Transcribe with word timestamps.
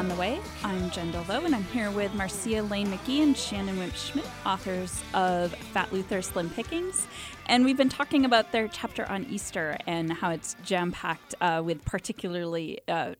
On 0.00 0.08
the 0.08 0.14
Way. 0.14 0.40
I'm 0.64 0.90
Jen 0.92 1.12
Delvaux, 1.12 1.44
and 1.44 1.54
I'm 1.54 1.64
here 1.64 1.90
with 1.90 2.14
Marcia 2.14 2.62
Lane 2.62 2.86
McGee 2.86 3.22
and 3.22 3.36
Shannon 3.36 3.78
Wimp 3.78 3.94
Schmidt, 3.94 4.24
authors 4.46 5.02
of 5.12 5.54
Fat 5.54 5.92
Luther 5.92 6.22
Slim 6.22 6.48
Pickings. 6.48 7.06
And 7.44 7.66
we've 7.66 7.76
been 7.76 7.90
talking 7.90 8.24
about 8.24 8.50
their 8.50 8.66
chapter 8.66 9.04
on 9.10 9.26
Easter 9.26 9.76
and 9.86 10.10
how 10.10 10.30
it's 10.30 10.56
jam 10.64 10.90
packed 10.90 11.34
uh, 11.42 11.60
with 11.62 11.84
particularly 11.84 12.80
uh, 12.88 13.12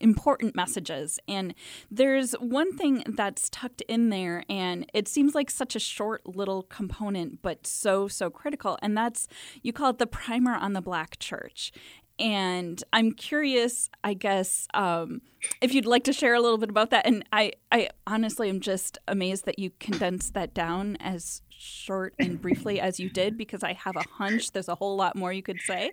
important 0.00 0.56
messages. 0.56 1.18
And 1.28 1.54
there's 1.90 2.32
one 2.34 2.74
thing 2.74 3.04
that's 3.06 3.50
tucked 3.50 3.82
in 3.82 4.08
there, 4.08 4.44
and 4.48 4.88
it 4.94 5.08
seems 5.08 5.34
like 5.34 5.50
such 5.50 5.76
a 5.76 5.80
short 5.80 6.26
little 6.26 6.62
component, 6.62 7.42
but 7.42 7.66
so, 7.66 8.08
so 8.08 8.30
critical. 8.30 8.78
And 8.80 8.96
that's 8.96 9.28
you 9.62 9.74
call 9.74 9.90
it 9.90 9.98
the 9.98 10.06
primer 10.06 10.54
on 10.54 10.72
the 10.72 10.80
Black 10.80 11.18
church. 11.18 11.70
And 12.18 12.82
I'm 12.92 13.12
curious, 13.12 13.90
I 14.04 14.14
guess, 14.14 14.68
um, 14.72 15.20
if 15.60 15.74
you'd 15.74 15.86
like 15.86 16.04
to 16.04 16.12
share 16.12 16.34
a 16.34 16.40
little 16.40 16.58
bit 16.58 16.70
about 16.70 16.90
that. 16.90 17.06
And 17.06 17.24
I, 17.32 17.52
I 17.72 17.88
honestly 18.06 18.48
am 18.48 18.60
just 18.60 18.98
amazed 19.08 19.46
that 19.46 19.58
you 19.58 19.70
condensed 19.80 20.34
that 20.34 20.54
down 20.54 20.96
as 21.00 21.42
short 21.48 22.14
and 22.18 22.40
briefly 22.40 22.80
as 22.80 23.00
you 23.00 23.08
did, 23.10 23.36
because 23.36 23.62
I 23.64 23.72
have 23.72 23.96
a 23.96 24.04
hunch 24.08 24.52
there's 24.52 24.68
a 24.68 24.74
whole 24.74 24.96
lot 24.96 25.16
more 25.16 25.32
you 25.32 25.42
could 25.42 25.60
say. 25.60 25.92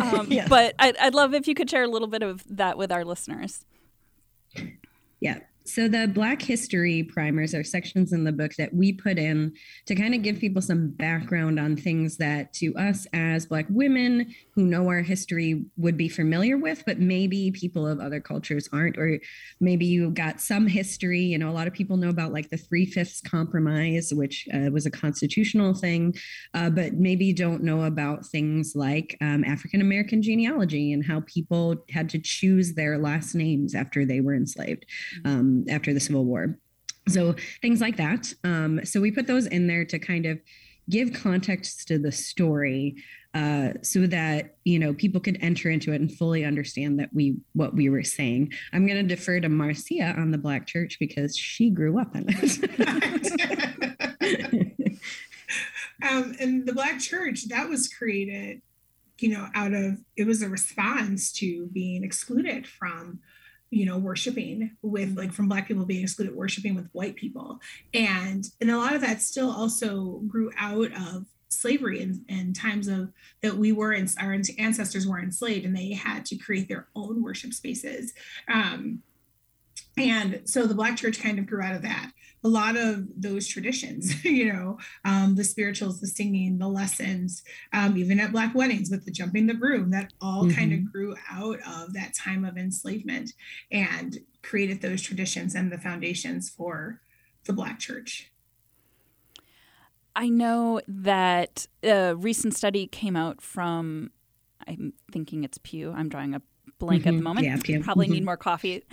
Um, 0.00 0.26
yeah. 0.30 0.48
But 0.48 0.74
I'd, 0.78 0.96
I'd 0.96 1.14
love 1.14 1.32
if 1.32 1.46
you 1.46 1.54
could 1.54 1.70
share 1.70 1.84
a 1.84 1.88
little 1.88 2.08
bit 2.08 2.22
of 2.22 2.42
that 2.50 2.76
with 2.76 2.90
our 2.90 3.04
listeners. 3.04 3.64
Yeah. 5.20 5.40
So 5.66 5.88
the 5.88 6.06
Black 6.06 6.40
History 6.40 7.02
primers 7.02 7.52
are 7.52 7.64
sections 7.64 8.12
in 8.12 8.22
the 8.22 8.30
book 8.30 8.54
that 8.54 8.72
we 8.72 8.92
put 8.92 9.18
in 9.18 9.52
to 9.86 9.96
kind 9.96 10.14
of 10.14 10.22
give 10.22 10.38
people 10.38 10.62
some 10.62 10.90
background 10.90 11.58
on 11.58 11.76
things 11.76 12.16
that 12.18 12.52
to 12.54 12.72
us 12.76 13.06
as 13.12 13.46
Black 13.46 13.66
women 13.68 14.32
who 14.54 14.64
know 14.64 14.86
our 14.86 15.02
history 15.02 15.64
would 15.76 15.96
be 15.96 16.08
familiar 16.08 16.56
with, 16.56 16.84
but 16.86 17.00
maybe 17.00 17.50
people 17.50 17.84
of 17.86 17.98
other 17.98 18.20
cultures 18.20 18.68
aren't, 18.72 18.96
or 18.96 19.18
maybe 19.60 19.86
you 19.86 20.10
got 20.10 20.40
some 20.40 20.68
history. 20.68 21.20
You 21.20 21.38
know, 21.38 21.50
a 21.50 21.52
lot 21.52 21.66
of 21.66 21.72
people 21.72 21.96
know 21.96 22.10
about 22.10 22.32
like 22.32 22.48
the 22.48 22.56
Three 22.56 22.86
Fifths 22.86 23.20
Compromise, 23.20 24.12
which 24.14 24.48
uh, 24.54 24.70
was 24.70 24.86
a 24.86 24.90
constitutional 24.90 25.74
thing, 25.74 26.14
uh, 26.54 26.70
but 26.70 26.94
maybe 26.94 27.32
don't 27.32 27.64
know 27.64 27.82
about 27.82 28.24
things 28.24 28.74
like 28.76 29.16
um, 29.20 29.42
African 29.42 29.80
American 29.80 30.22
genealogy 30.22 30.92
and 30.92 31.04
how 31.04 31.22
people 31.26 31.74
had 31.90 32.08
to 32.10 32.20
choose 32.20 32.74
their 32.74 32.98
last 32.98 33.34
names 33.34 33.74
after 33.74 34.04
they 34.04 34.20
were 34.20 34.34
enslaved. 34.34 34.86
Um, 35.24 35.55
after 35.68 35.92
the 35.94 36.00
Civil 36.00 36.24
War. 36.24 36.58
So 37.08 37.34
things 37.62 37.80
like 37.80 37.96
that. 37.96 38.32
Um, 38.44 38.84
so 38.84 39.00
we 39.00 39.10
put 39.10 39.26
those 39.26 39.46
in 39.46 39.66
there 39.66 39.84
to 39.84 39.98
kind 39.98 40.26
of 40.26 40.40
give 40.88 41.12
context 41.12 41.88
to 41.88 41.98
the 41.98 42.12
story 42.12 42.96
uh, 43.34 43.72
so 43.82 44.06
that 44.06 44.56
you 44.64 44.78
know 44.78 44.94
people 44.94 45.20
could 45.20 45.36
enter 45.42 45.68
into 45.68 45.92
it 45.92 46.00
and 46.00 46.10
fully 46.10 46.42
understand 46.44 46.98
that 46.98 47.10
we 47.12 47.36
what 47.52 47.74
we 47.74 47.90
were 47.90 48.02
saying. 48.02 48.50
I'm 48.72 48.86
going 48.86 49.06
to 49.06 49.14
defer 49.14 49.40
to 49.40 49.48
Marcia 49.48 50.14
on 50.16 50.30
the 50.30 50.38
Black 50.38 50.66
Church 50.66 50.96
because 50.98 51.36
she 51.36 51.68
grew 51.68 52.00
up 52.00 52.16
in 52.16 52.24
it. 52.28 52.70
um, 56.02 56.34
and 56.40 56.66
the 56.66 56.72
Black 56.72 56.98
Church 56.98 57.48
that 57.48 57.68
was 57.68 57.88
created, 57.88 58.62
you 59.18 59.28
know, 59.28 59.48
out 59.54 59.74
of 59.74 59.98
it 60.16 60.26
was 60.26 60.40
a 60.40 60.48
response 60.48 61.30
to 61.32 61.66
being 61.66 62.04
excluded 62.04 62.66
from 62.66 63.20
you 63.70 63.84
know 63.84 63.98
worshiping 63.98 64.76
with 64.82 65.16
like 65.16 65.32
from 65.32 65.48
black 65.48 65.68
people 65.68 65.84
being 65.84 66.02
excluded 66.02 66.34
worshiping 66.34 66.74
with 66.74 66.88
white 66.92 67.16
people. 67.16 67.60
And 67.94 68.48
and 68.60 68.70
a 68.70 68.78
lot 68.78 68.94
of 68.94 69.00
that 69.02 69.22
still 69.22 69.50
also 69.50 70.20
grew 70.26 70.50
out 70.58 70.92
of 70.92 71.26
slavery 71.48 72.02
and, 72.02 72.24
and 72.28 72.54
times 72.54 72.88
of 72.88 73.12
that 73.40 73.56
we 73.56 73.72
were 73.72 73.92
in 73.92 74.08
our 74.20 74.36
ancestors 74.58 75.06
were 75.06 75.20
enslaved 75.20 75.64
and 75.64 75.76
they 75.76 75.92
had 75.92 76.24
to 76.26 76.36
create 76.36 76.68
their 76.68 76.88
own 76.94 77.22
worship 77.22 77.52
spaces. 77.52 78.12
Um, 78.48 79.02
and 79.96 80.42
so 80.44 80.66
the 80.66 80.74
black 80.74 80.96
church 80.96 81.20
kind 81.22 81.38
of 81.38 81.46
grew 81.46 81.62
out 81.62 81.74
of 81.74 81.82
that 81.82 82.10
a 82.46 82.48
lot 82.48 82.76
of 82.76 83.08
those 83.16 83.48
traditions, 83.48 84.24
you 84.24 84.52
know, 84.52 84.78
um, 85.04 85.34
the 85.34 85.42
spirituals, 85.42 86.00
the 86.00 86.06
singing, 86.06 86.58
the 86.58 86.68
lessons, 86.68 87.42
um, 87.72 87.96
even 87.96 88.20
at 88.20 88.30
Black 88.30 88.54
weddings 88.54 88.88
with 88.88 89.04
the 89.04 89.10
jumping 89.10 89.48
the 89.48 89.54
broom, 89.54 89.90
that 89.90 90.12
all 90.20 90.44
mm-hmm. 90.44 90.56
kind 90.56 90.72
of 90.72 90.92
grew 90.92 91.16
out 91.28 91.58
of 91.66 91.92
that 91.94 92.14
time 92.14 92.44
of 92.44 92.56
enslavement 92.56 93.32
and 93.72 94.18
created 94.42 94.80
those 94.80 95.02
traditions 95.02 95.56
and 95.56 95.72
the 95.72 95.78
foundations 95.78 96.48
for 96.48 97.00
the 97.46 97.52
Black 97.52 97.80
church. 97.80 98.30
I 100.14 100.28
know 100.28 100.80
that 100.86 101.66
a 101.82 102.14
recent 102.14 102.54
study 102.54 102.86
came 102.86 103.16
out 103.16 103.40
from, 103.40 104.12
I'm 104.68 104.92
thinking 105.10 105.42
it's 105.42 105.58
Pew. 105.58 105.92
I'm 105.92 106.08
drawing 106.08 106.32
a 106.34 106.40
blank 106.78 107.02
mm-hmm. 107.02 107.08
at 107.08 107.10
the 107.10 107.16
mm-hmm. 107.16 107.24
moment. 107.24 107.46
Yeah, 107.46 107.56
Pew. 107.60 107.82
Probably 107.82 108.06
mm-hmm. 108.06 108.14
need 108.14 108.24
more 108.24 108.36
coffee. 108.36 108.84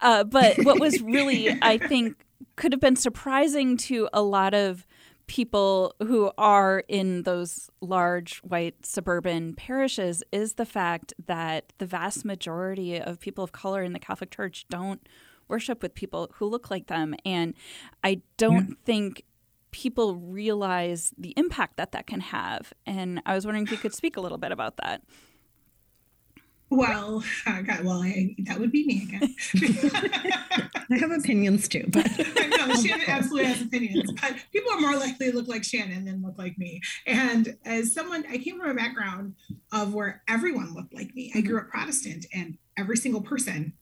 Uh, 0.00 0.24
but 0.24 0.64
what 0.64 0.80
was 0.80 1.02
really, 1.02 1.50
I 1.62 1.76
think, 1.76 2.16
could 2.56 2.72
have 2.72 2.80
been 2.80 2.96
surprising 2.96 3.76
to 3.76 4.08
a 4.12 4.22
lot 4.22 4.54
of 4.54 4.86
people 5.26 5.94
who 6.00 6.30
are 6.36 6.84
in 6.88 7.22
those 7.22 7.70
large 7.80 8.38
white 8.38 8.84
suburban 8.84 9.54
parishes 9.54 10.22
is 10.32 10.54
the 10.54 10.66
fact 10.66 11.14
that 11.26 11.72
the 11.78 11.86
vast 11.86 12.24
majority 12.24 13.00
of 13.00 13.20
people 13.20 13.42
of 13.44 13.52
color 13.52 13.82
in 13.82 13.92
the 13.92 13.98
Catholic 13.98 14.30
Church 14.30 14.66
don't 14.68 15.08
worship 15.48 15.82
with 15.82 15.94
people 15.94 16.30
who 16.34 16.46
look 16.46 16.70
like 16.70 16.88
them. 16.88 17.14
And 17.24 17.54
I 18.02 18.20
don't 18.36 18.70
yeah. 18.70 18.74
think 18.84 19.24
people 19.70 20.16
realize 20.16 21.12
the 21.16 21.32
impact 21.36 21.76
that 21.78 21.92
that 21.92 22.06
can 22.06 22.20
have. 22.20 22.72
And 22.84 23.22
I 23.24 23.34
was 23.34 23.46
wondering 23.46 23.64
if 23.64 23.70
you 23.70 23.78
could 23.78 23.94
speak 23.94 24.16
a 24.16 24.20
little 24.20 24.38
bit 24.38 24.52
about 24.52 24.76
that. 24.78 25.02
Well, 26.72 27.22
uh, 27.46 27.60
God, 27.60 27.84
well, 27.84 28.02
I, 28.02 28.34
that 28.44 28.58
would 28.58 28.72
be 28.72 28.86
me 28.86 29.02
again. 29.02 29.36
I 30.90 30.96
have 30.98 31.10
opinions 31.10 31.68
too, 31.68 31.84
but 31.88 32.06
no, 32.18 32.74
Shannon 32.82 33.04
absolutely 33.08 33.44
has 33.44 33.60
opinions. 33.60 34.10
But 34.18 34.36
people 34.54 34.72
are 34.72 34.80
more 34.80 34.96
likely 34.96 35.30
to 35.30 35.36
look 35.36 35.48
like 35.48 35.64
Shannon 35.64 36.06
than 36.06 36.22
look 36.22 36.38
like 36.38 36.56
me. 36.56 36.80
And 37.06 37.58
as 37.66 37.92
someone, 37.92 38.24
I 38.26 38.38
came 38.38 38.58
from 38.58 38.70
a 38.70 38.74
background 38.74 39.34
of 39.70 39.92
where 39.92 40.22
everyone 40.26 40.72
looked 40.72 40.94
like 40.94 41.14
me. 41.14 41.30
I 41.34 41.42
grew 41.42 41.58
up 41.58 41.68
Protestant, 41.68 42.24
and 42.32 42.56
every 42.78 42.96
single 42.96 43.20
person 43.20 43.74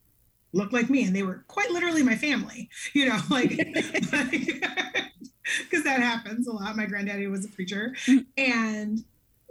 looked 0.52 0.72
like 0.72 0.90
me, 0.90 1.04
and 1.04 1.14
they 1.14 1.22
were 1.22 1.44
quite 1.46 1.70
literally 1.70 2.02
my 2.02 2.16
family. 2.16 2.70
You 2.92 3.08
know, 3.08 3.20
like. 3.30 3.50
because 3.50 3.84
that 5.84 6.00
happens 6.00 6.48
a 6.48 6.52
lot. 6.52 6.76
My 6.76 6.86
granddaddy 6.86 7.28
was 7.28 7.44
a 7.44 7.48
preacher, 7.50 7.94
mm. 8.08 8.26
and 8.36 9.04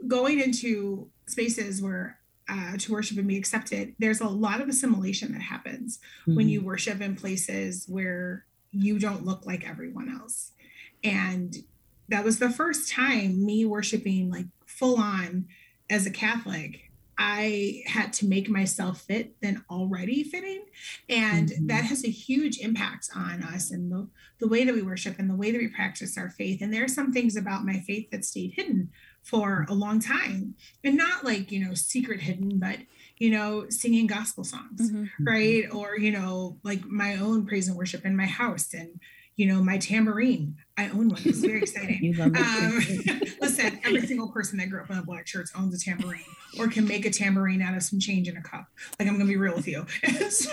going 0.09 0.41
into 0.41 1.07
spaces 1.25 1.81
where 1.81 2.18
uh, 2.49 2.77
to 2.77 2.91
worship 2.91 3.17
and 3.17 3.27
be 3.27 3.37
accepted, 3.37 3.95
there's 3.99 4.21
a 4.21 4.27
lot 4.27 4.61
of 4.61 4.67
assimilation 4.67 5.31
that 5.33 5.41
happens 5.41 5.99
mm-hmm. 6.21 6.35
when 6.35 6.49
you 6.49 6.61
worship 6.61 6.99
in 6.99 7.15
places 7.15 7.85
where 7.87 8.45
you 8.71 8.99
don't 8.99 9.25
look 9.25 9.45
like 9.45 9.67
everyone 9.67 10.09
else. 10.09 10.51
And 11.03 11.55
that 12.09 12.25
was 12.25 12.39
the 12.39 12.49
first 12.49 12.91
time 12.91 13.45
me 13.45 13.65
worshiping 13.65 14.29
like 14.29 14.47
full 14.65 14.97
on 14.97 15.47
as 15.89 16.05
a 16.05 16.11
Catholic. 16.11 16.89
I 17.21 17.83
had 17.85 18.13
to 18.13 18.27
make 18.27 18.49
myself 18.49 19.01
fit 19.01 19.41
than 19.41 19.63
already 19.69 20.23
fitting. 20.23 20.63
And 21.09 21.49
mm-hmm. 21.49 21.67
that 21.67 21.83
has 21.83 22.05
a 22.05 22.09
huge 22.09 22.59
impact 22.59 23.09
on 23.13 23.43
us 23.43 23.71
and 23.71 23.91
the, 23.91 24.07
the 24.39 24.47
way 24.47 24.63
that 24.63 24.73
we 24.73 24.81
worship 24.81 25.19
and 25.19 25.29
the 25.29 25.35
way 25.35 25.51
that 25.51 25.57
we 25.57 25.67
practice 25.67 26.17
our 26.17 26.29
faith. 26.29 26.61
And 26.61 26.73
there 26.73 26.83
are 26.85 26.89
some 26.89 27.11
things 27.11 27.35
about 27.35 27.65
my 27.65 27.81
faith 27.81 28.09
that 28.11 28.23
stayed 28.23 28.53
hidden 28.53 28.89
for 29.23 29.65
a 29.69 29.73
long 29.73 29.99
time. 29.99 30.55
And 30.83 30.97
not 30.97 31.23
like 31.23 31.51
you 31.51 31.65
know 31.65 31.73
secret 31.73 32.21
hidden 32.21 32.59
but 32.59 32.77
you 33.17 33.29
know 33.29 33.65
singing 33.69 34.07
gospel 34.07 34.43
songs 34.43 34.91
mm-hmm. 34.91 35.23
right? 35.23 35.65
Or 35.73 35.97
you 35.97 36.11
know 36.11 36.57
like 36.63 36.85
my 36.85 37.15
own 37.15 37.45
praise 37.45 37.67
and 37.67 37.77
worship 37.77 38.05
in 38.05 38.15
my 38.15 38.25
house 38.25 38.73
and 38.73 38.99
you 39.35 39.45
know 39.45 39.63
my 39.63 39.77
tambourine. 39.77 40.57
I 40.77 40.89
own 40.89 41.09
one. 41.09 41.21
It's 41.23 41.39
very 41.39 41.61
exciting. 41.61 42.15
Um, 42.19 42.35
listen 43.41 43.79
every 43.85 44.05
single 44.05 44.29
person 44.29 44.57
that 44.59 44.69
grew 44.69 44.81
up 44.81 44.89
in 44.89 44.97
a 44.97 45.03
black 45.03 45.25
church 45.25 45.49
owns 45.57 45.73
a 45.73 45.79
tambourine 45.83 46.23
or 46.59 46.67
can 46.67 46.87
make 46.87 47.05
a 47.05 47.09
tambourine 47.09 47.61
out 47.61 47.75
of 47.75 47.83
some 47.83 47.99
change 47.99 48.27
in 48.27 48.37
a 48.37 48.41
cup. 48.41 48.65
Like 48.99 49.07
i'm 49.07 49.15
gonna 49.15 49.25
be 49.29 49.37
real 49.37 49.55
with 49.55 49.67
you. 49.67 49.85
So 50.29 50.51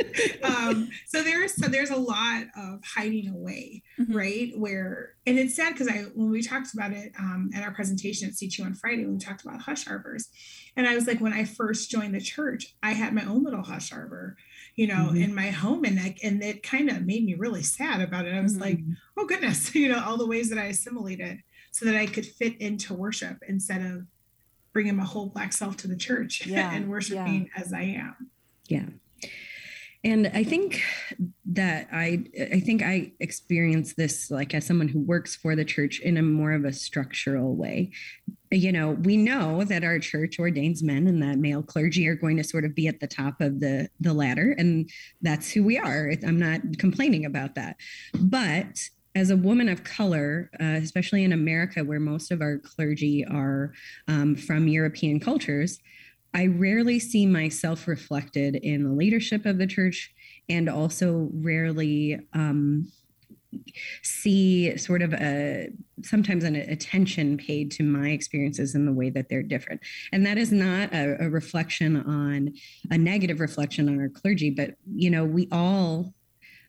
um, 0.42 0.90
so 1.06 1.22
there's 1.22 1.54
so 1.54 1.68
there's 1.68 1.90
a 1.90 1.96
lot 1.96 2.44
of 2.56 2.80
hiding 2.84 3.28
away, 3.28 3.82
mm-hmm. 3.98 4.16
right? 4.16 4.52
Where 4.56 5.14
and 5.26 5.38
it's 5.38 5.54
sad 5.54 5.72
because 5.72 5.88
I 5.88 6.04
when 6.14 6.30
we 6.30 6.42
talked 6.42 6.74
about 6.74 6.92
it 6.92 7.12
um, 7.18 7.50
at 7.54 7.62
our 7.62 7.72
presentation 7.72 8.28
at 8.28 8.34
C2 8.34 8.64
on 8.64 8.74
Friday, 8.74 9.04
when 9.04 9.14
we 9.14 9.20
talked 9.20 9.44
about 9.44 9.60
hush 9.60 9.88
arbors, 9.88 10.28
and 10.76 10.86
I 10.86 10.94
was 10.94 11.06
like, 11.06 11.20
when 11.20 11.32
I 11.32 11.44
first 11.44 11.90
joined 11.90 12.14
the 12.14 12.20
church, 12.20 12.74
I 12.82 12.92
had 12.92 13.14
my 13.14 13.24
own 13.24 13.44
little 13.44 13.62
hush 13.62 13.92
arbor, 13.92 14.36
you 14.74 14.86
know, 14.86 15.06
mm-hmm. 15.06 15.16
in 15.16 15.34
my 15.34 15.48
home, 15.48 15.84
and 15.84 15.98
I, 15.98 16.16
and 16.22 16.42
it 16.42 16.62
kind 16.62 16.90
of 16.90 17.04
made 17.04 17.24
me 17.24 17.34
really 17.34 17.62
sad 17.62 18.00
about 18.00 18.26
it. 18.26 18.34
I 18.34 18.40
was 18.40 18.54
mm-hmm. 18.54 18.62
like, 18.62 18.78
oh 19.16 19.26
goodness, 19.26 19.74
you 19.74 19.88
know, 19.88 20.02
all 20.04 20.16
the 20.16 20.26
ways 20.26 20.48
that 20.50 20.58
I 20.58 20.66
assimilated 20.66 21.42
so 21.70 21.86
that 21.86 21.96
I 21.96 22.06
could 22.06 22.26
fit 22.26 22.60
into 22.60 22.94
worship 22.94 23.38
instead 23.48 23.82
of 23.82 24.06
bringing 24.72 24.96
my 24.96 25.04
whole 25.04 25.26
black 25.26 25.52
self 25.52 25.76
to 25.78 25.88
the 25.88 25.96
church 25.96 26.46
yeah. 26.46 26.70
and 26.74 26.88
worshiping 26.88 27.50
yeah. 27.54 27.62
as 27.62 27.72
I 27.72 27.82
am. 27.82 28.30
Yeah. 28.68 28.86
And 30.04 30.30
I 30.34 30.42
think 30.42 30.82
that 31.46 31.88
I 31.92 32.24
I 32.52 32.58
think 32.58 32.82
I 32.82 33.12
experience 33.20 33.94
this 33.94 34.30
like 34.30 34.52
as 34.52 34.66
someone 34.66 34.88
who 34.88 35.00
works 35.00 35.36
for 35.36 35.54
the 35.54 35.64
church 35.64 36.00
in 36.00 36.16
a 36.16 36.22
more 36.22 36.52
of 36.52 36.64
a 36.64 36.72
structural 36.72 37.54
way. 37.54 37.92
You 38.50 38.72
know, 38.72 38.90
we 38.90 39.16
know 39.16 39.64
that 39.64 39.84
our 39.84 39.98
church 40.00 40.38
ordains 40.38 40.82
men 40.82 41.06
and 41.06 41.22
that 41.22 41.38
male 41.38 41.62
clergy 41.62 42.08
are 42.08 42.16
going 42.16 42.36
to 42.36 42.44
sort 42.44 42.64
of 42.64 42.74
be 42.74 42.88
at 42.88 42.98
the 42.98 43.06
top 43.06 43.40
of 43.40 43.60
the 43.60 43.88
the 44.00 44.12
ladder 44.12 44.54
and 44.58 44.90
that's 45.20 45.52
who 45.52 45.62
we 45.62 45.78
are. 45.78 46.12
I'm 46.26 46.38
not 46.38 46.60
complaining 46.78 47.24
about 47.24 47.54
that. 47.54 47.76
But 48.14 48.80
as 49.14 49.30
a 49.30 49.36
woman 49.36 49.68
of 49.68 49.84
color, 49.84 50.50
uh, 50.60 50.80
especially 50.82 51.22
in 51.22 51.32
America, 51.32 51.84
where 51.84 52.00
most 52.00 52.30
of 52.30 52.40
our 52.40 52.58
clergy 52.58 53.24
are 53.24 53.72
um, 54.08 54.34
from 54.34 54.68
European 54.68 55.20
cultures, 55.20 55.78
I 56.34 56.46
rarely 56.46 56.98
see 56.98 57.26
myself 57.26 57.86
reflected 57.86 58.56
in 58.56 58.84
the 58.84 58.92
leadership 58.92 59.46
of 59.46 59.58
the 59.58 59.66
church 59.66 60.12
and 60.48 60.68
also 60.68 61.28
rarely 61.34 62.18
um, 62.32 62.90
see 64.02 64.76
sort 64.78 65.02
of 65.02 65.12
a 65.12 65.68
sometimes 66.02 66.42
an 66.42 66.56
attention 66.56 67.36
paid 67.36 67.70
to 67.70 67.82
my 67.82 68.08
experiences 68.08 68.74
in 68.74 68.86
the 68.86 68.92
way 68.92 69.10
that 69.10 69.28
they're 69.28 69.42
different 69.42 69.78
and 70.10 70.24
that 70.24 70.38
is 70.38 70.50
not 70.50 70.90
a, 70.94 71.22
a 71.22 71.28
reflection 71.28 71.98
on 71.98 72.54
a 72.90 72.96
negative 72.96 73.40
reflection 73.40 73.90
on 73.90 74.00
our 74.00 74.08
clergy 74.08 74.48
but 74.48 74.76
you 74.94 75.10
know 75.10 75.26
we 75.26 75.48
all 75.52 76.14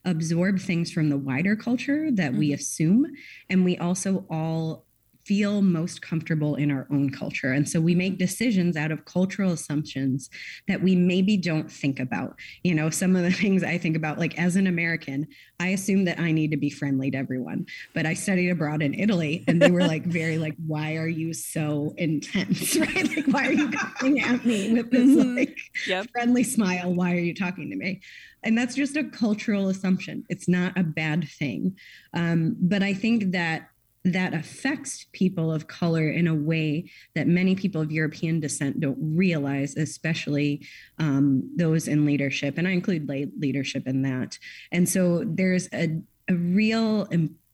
absorb 0.05 0.59
things 0.59 0.91
from 0.91 1.09
the 1.09 1.17
wider 1.17 1.55
culture 1.55 2.11
that 2.11 2.31
mm-hmm. 2.31 2.39
we 2.39 2.53
assume. 2.53 3.05
And 3.49 3.63
we 3.63 3.77
also 3.77 4.25
all 4.29 4.85
feel 5.25 5.61
most 5.61 6.01
comfortable 6.01 6.55
in 6.55 6.71
our 6.71 6.87
own 6.91 7.09
culture. 7.09 7.51
And 7.51 7.67
so 7.67 7.79
we 7.79 7.95
make 7.95 8.17
decisions 8.17 8.75
out 8.75 8.91
of 8.91 9.05
cultural 9.05 9.51
assumptions 9.51 10.29
that 10.67 10.81
we 10.81 10.95
maybe 10.95 11.37
don't 11.37 11.71
think 11.71 11.99
about. 11.99 12.37
You 12.63 12.75
know, 12.75 12.89
some 12.89 13.15
of 13.15 13.23
the 13.23 13.31
things 13.43 13.63
I 13.63 13.77
think 13.77 13.95
about, 13.95 14.19
like 14.19 14.37
as 14.37 14.55
an 14.55 14.67
American, 14.67 15.27
I 15.59 15.69
assume 15.69 16.05
that 16.05 16.19
I 16.19 16.31
need 16.31 16.51
to 16.51 16.57
be 16.57 16.69
friendly 16.69 17.11
to 17.11 17.17
everyone. 17.17 17.65
But 17.93 18.05
I 18.05 18.13
studied 18.13 18.49
abroad 18.49 18.81
in 18.81 18.93
Italy 18.93 19.43
and 19.47 19.61
they 19.61 19.71
were 19.71 19.83
like, 19.83 20.05
very 20.05 20.37
like, 20.37 20.55
why 20.65 20.95
are 20.97 21.07
you 21.07 21.33
so 21.33 21.93
intense? 21.97 22.77
Right? 22.83 23.15
Like, 23.15 23.27
why 23.27 23.47
are 23.47 23.51
you 23.51 23.69
coming 23.69 24.19
at 24.19 24.45
me 24.45 24.73
with 24.73 24.91
this 24.91 25.09
mm-hmm. 25.09 25.37
like 25.37 25.57
yep. 25.87 26.07
friendly 26.11 26.43
smile? 26.43 26.93
Why 26.93 27.13
are 27.13 27.19
you 27.19 27.33
talking 27.33 27.69
to 27.69 27.75
me? 27.75 28.01
And 28.43 28.57
that's 28.57 28.75
just 28.75 28.97
a 28.97 29.05
cultural 29.05 29.69
assumption. 29.69 30.25
It's 30.29 30.49
not 30.49 30.77
a 30.77 30.83
bad 30.83 31.27
thing. 31.29 31.77
Um, 32.13 32.57
but 32.59 32.83
I 32.83 32.93
think 32.93 33.31
that 33.31 33.69
that 34.05 34.33
affects 34.33 35.05
people 35.13 35.51
of 35.51 35.67
color 35.67 36.09
in 36.09 36.27
a 36.27 36.35
way 36.35 36.89
that 37.15 37.27
many 37.27 37.55
people 37.55 37.81
of 37.81 37.91
European 37.91 38.39
descent 38.39 38.79
don't 38.79 38.97
realize, 38.99 39.77
especially 39.77 40.65
um, 40.97 41.49
those 41.55 41.87
in 41.87 42.05
leadership. 42.05 42.57
And 42.57 42.67
I 42.67 42.71
include 42.71 43.07
leadership 43.39 43.87
in 43.87 44.01
that. 44.01 44.37
And 44.71 44.87
so 44.89 45.23
there's 45.25 45.69
a, 45.73 46.01
a 46.29 46.35
real, 46.35 47.07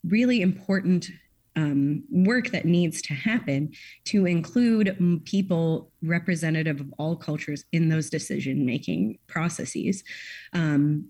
really 0.03 0.41
important 0.41 1.09
um, 1.55 2.03
work 2.09 2.49
that 2.49 2.65
needs 2.65 3.01
to 3.03 3.13
happen 3.13 3.71
to 4.05 4.25
include 4.25 5.21
people 5.25 5.91
representative 6.01 6.79
of 6.79 6.93
all 6.97 7.15
cultures 7.15 7.65
in 7.71 7.89
those 7.89 8.09
decision 8.09 8.65
making 8.65 9.19
processes. 9.27 10.03
Um, 10.53 11.09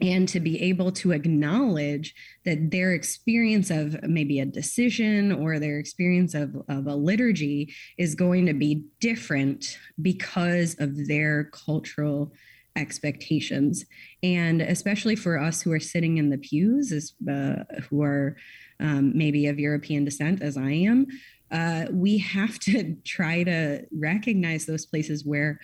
and 0.00 0.28
to 0.28 0.40
be 0.40 0.60
able 0.62 0.92
to 0.92 1.12
acknowledge 1.12 2.14
that 2.44 2.70
their 2.70 2.92
experience 2.92 3.70
of 3.70 4.00
maybe 4.02 4.40
a 4.40 4.46
decision 4.46 5.32
or 5.32 5.58
their 5.58 5.78
experience 5.78 6.34
of, 6.34 6.54
of 6.68 6.86
a 6.86 6.94
liturgy 6.94 7.74
is 7.98 8.14
going 8.14 8.46
to 8.46 8.54
be 8.54 8.84
different 9.00 9.78
because 10.00 10.76
of 10.78 11.08
their 11.08 11.44
cultural 11.44 12.32
expectations. 12.76 13.84
And 14.22 14.62
especially 14.62 15.16
for 15.16 15.38
us 15.38 15.62
who 15.62 15.72
are 15.72 15.80
sitting 15.80 16.18
in 16.18 16.30
the 16.30 16.38
pews 16.38 16.92
as 16.92 17.12
uh, 17.28 17.64
who 17.88 18.02
are 18.02 18.36
um, 18.80 19.12
maybe 19.16 19.46
of 19.46 19.58
european 19.58 20.04
descent 20.04 20.42
as 20.42 20.56
i 20.56 20.70
am 20.70 21.06
uh, 21.50 21.86
we 21.90 22.18
have 22.18 22.58
to 22.60 22.94
try 23.04 23.42
to 23.42 23.84
recognize 23.92 24.66
those 24.66 24.86
places 24.86 25.24
where 25.24 25.58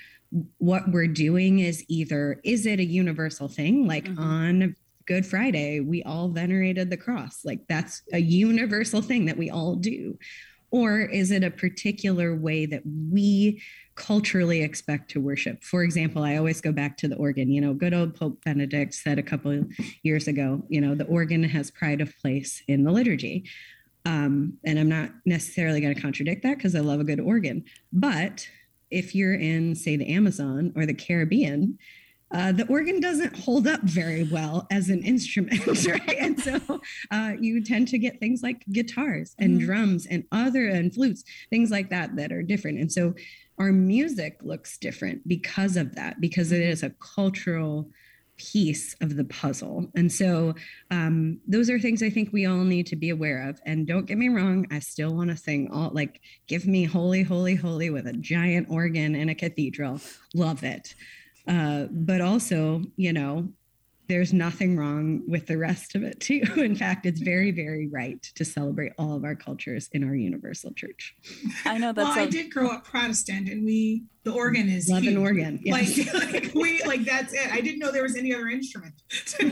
what 0.59 0.91
we're 0.91 1.07
doing 1.07 1.61
is 1.61 1.85
either 1.89 2.41
is 2.45 2.67
it 2.67 2.81
a 2.81 2.85
universal 2.85 3.49
thing? 3.49 3.87
Like 3.87 4.07
mm-hmm. 4.07 4.23
on 4.23 4.77
good 5.07 5.27
friday 5.27 5.81
we 5.81 6.03
all 6.03 6.29
venerated 6.29 6.91
the 6.91 6.97
cross. 6.97 7.45
Like 7.45 7.61
that's 7.69 8.03
a 8.13 8.19
universal 8.19 9.03
thing 9.03 9.27
that 9.27 9.37
we 9.37 9.51
all 9.51 9.77
do. 9.77 10.19
Or 10.71 11.01
is 11.03 11.31
it 11.31 11.45
a 11.45 11.51
particular 11.51 12.35
way 12.35 12.67
that 12.67 12.83
we 12.85 13.63
culturally 13.95 14.63
expect 14.63 15.11
to 15.13 15.21
worship? 15.21 15.63
For 15.63 15.85
example 15.85 16.25
i 16.25 16.37
always 16.37 16.61
go 16.61 16.73
back 16.73 16.97
to 16.99 17.09
the 17.09 17.17
organ. 17.17 17.51
You 17.51 17.61
know 17.61 17.75
good 17.75 17.95
old 17.95 18.15
pope 18.15 18.43
benedict 18.45 18.95
said 18.95 19.19
a 19.19 19.23
couple 19.23 19.65
years 20.03 20.27
ago 20.27 20.63
you 20.69 20.81
know 20.81 20.95
the 20.95 21.07
organ 21.07 21.45
has 21.45 21.71
pride 21.71 22.01
of 22.01 22.17
place 22.19 22.63
in 22.67 22.85
the 22.85 22.91
liturgy. 22.91 23.45
Um, 24.07 24.59
and 24.65 24.79
i'm 24.79 24.89
not 24.89 25.11
necessarily 25.25 25.81
going 25.81 25.95
to 25.95 26.01
contradict 26.01 26.43
that 26.43 26.57
because 26.57 26.75
i 26.75 26.81
love 26.81 27.01
a 27.01 27.05
good 27.05 27.21
organ. 27.21 27.65
But 27.93 28.49
if 28.91 29.15
you're 29.15 29.35
in, 29.35 29.75
say, 29.75 29.97
the 29.97 30.09
Amazon 30.09 30.73
or 30.77 30.87
the 30.87 30.95
Caribbean, 30.95 31.79
uh, 32.35 32.51
the 32.51 32.67
organ 32.67 32.99
doesn't 33.01 33.37
hold 33.39 33.69
up 33.69 33.81
very 33.83 34.25
well 34.25 34.67
as 34.71 34.89
an 34.89 35.03
instrument, 35.05 35.65
right? 35.87 36.17
And 36.19 36.41
so 36.41 36.61
uh, 37.11 37.35
you 37.41 37.63
tend 37.63 37.89
to 37.89 37.99
get 37.99 38.19
things 38.19 38.43
like 38.43 38.65
guitars 38.73 39.37
and 39.39 39.59
mm-hmm. 39.59 39.67
drums 39.67 40.07
and 40.07 40.25
other 40.33 40.69
and 40.69 40.93
flutes, 40.93 41.23
things 41.51 41.71
like 41.71 41.91
that 41.91 42.17
that 42.17 42.33
are 42.33 42.43
different. 42.43 42.79
And 42.79 42.91
so 42.91 43.15
our 43.59 43.71
music 43.71 44.39
looks 44.43 44.79
different 44.79 45.27
because 45.29 45.77
of 45.77 45.95
that, 45.95 46.21
because 46.21 46.51
it 46.51 46.61
is 46.61 46.83
a 46.83 46.91
cultural 46.91 47.89
piece 48.37 48.95
of 49.01 49.17
the 49.17 49.25
puzzle. 49.25 49.87
And 49.95 50.11
so 50.11 50.55
um, 50.91 51.41
those 51.47 51.71
are 51.71 51.79
things 51.79 52.03
I 52.03 52.11
think 52.11 52.33
we 52.33 52.47
all 52.47 52.65
need 52.65 52.87
to 52.89 52.97
be 52.97 53.11
aware 53.11 53.49
of. 53.49 53.61
And 53.67 53.87
don't 53.87 54.07
get 54.07 54.19
me 54.19 54.29
wrong, 54.29 54.67
I 54.71 54.81
still 54.81 55.15
want 55.15 55.31
to 55.31 55.37
sing 55.37 55.71
all 55.73 55.91
like, 55.93 56.21
give 56.47 56.67
me 56.67 56.85
holy, 56.85 57.23
holy, 57.23 57.55
holy 57.55 57.91
with 57.91 58.07
a 58.07 58.13
giant 58.13 58.69
organ 58.71 59.15
in 59.15 59.29
a 59.29 59.35
cathedral. 59.35 60.01
Love 60.35 60.65
it. 60.65 60.95
Uh, 61.47 61.85
but 61.91 62.21
also, 62.21 62.83
you 62.97 63.13
know, 63.13 63.49
there's 64.09 64.33
nothing 64.33 64.77
wrong 64.77 65.23
with 65.27 65.47
the 65.47 65.57
rest 65.57 65.95
of 65.95 66.03
it 66.03 66.21
too. 66.21 66.43
In 66.57 66.77
fact, 66.77 67.07
it's 67.07 67.21
very, 67.21 67.51
very 67.51 67.89
right 67.89 68.23
to 68.35 68.45
celebrate 68.45 68.93
all 68.99 69.15
of 69.15 69.25
our 69.25 69.35
cultures 69.35 69.89
in 69.93 70.05
our 70.05 70.15
universal 70.15 70.73
church. 70.73 71.15
I 71.65 71.79
know 71.79 71.93
that's. 71.93 72.09
Well, 72.09 72.19
a- 72.19 72.23
I 72.23 72.27
did 72.27 72.53
grow 72.53 72.69
up 72.69 72.85
Protestant, 72.85 73.49
and 73.49 73.65
we 73.65 74.05
the 74.25 74.33
organ 74.33 74.69
is 74.69 74.89
love 74.89 75.03
huge. 75.03 75.15
an 75.15 75.21
organ. 75.21 75.61
Yes. 75.63 76.15
Like, 76.15 76.33
like 76.33 76.55
we 76.55 76.83
like 76.83 77.05
that's 77.05 77.33
it. 77.33 77.53
I 77.53 77.61
didn't 77.61 77.79
know 77.79 77.93
there 77.93 78.03
was 78.03 78.17
any 78.17 78.35
other 78.35 78.49
instrument. 78.49 78.95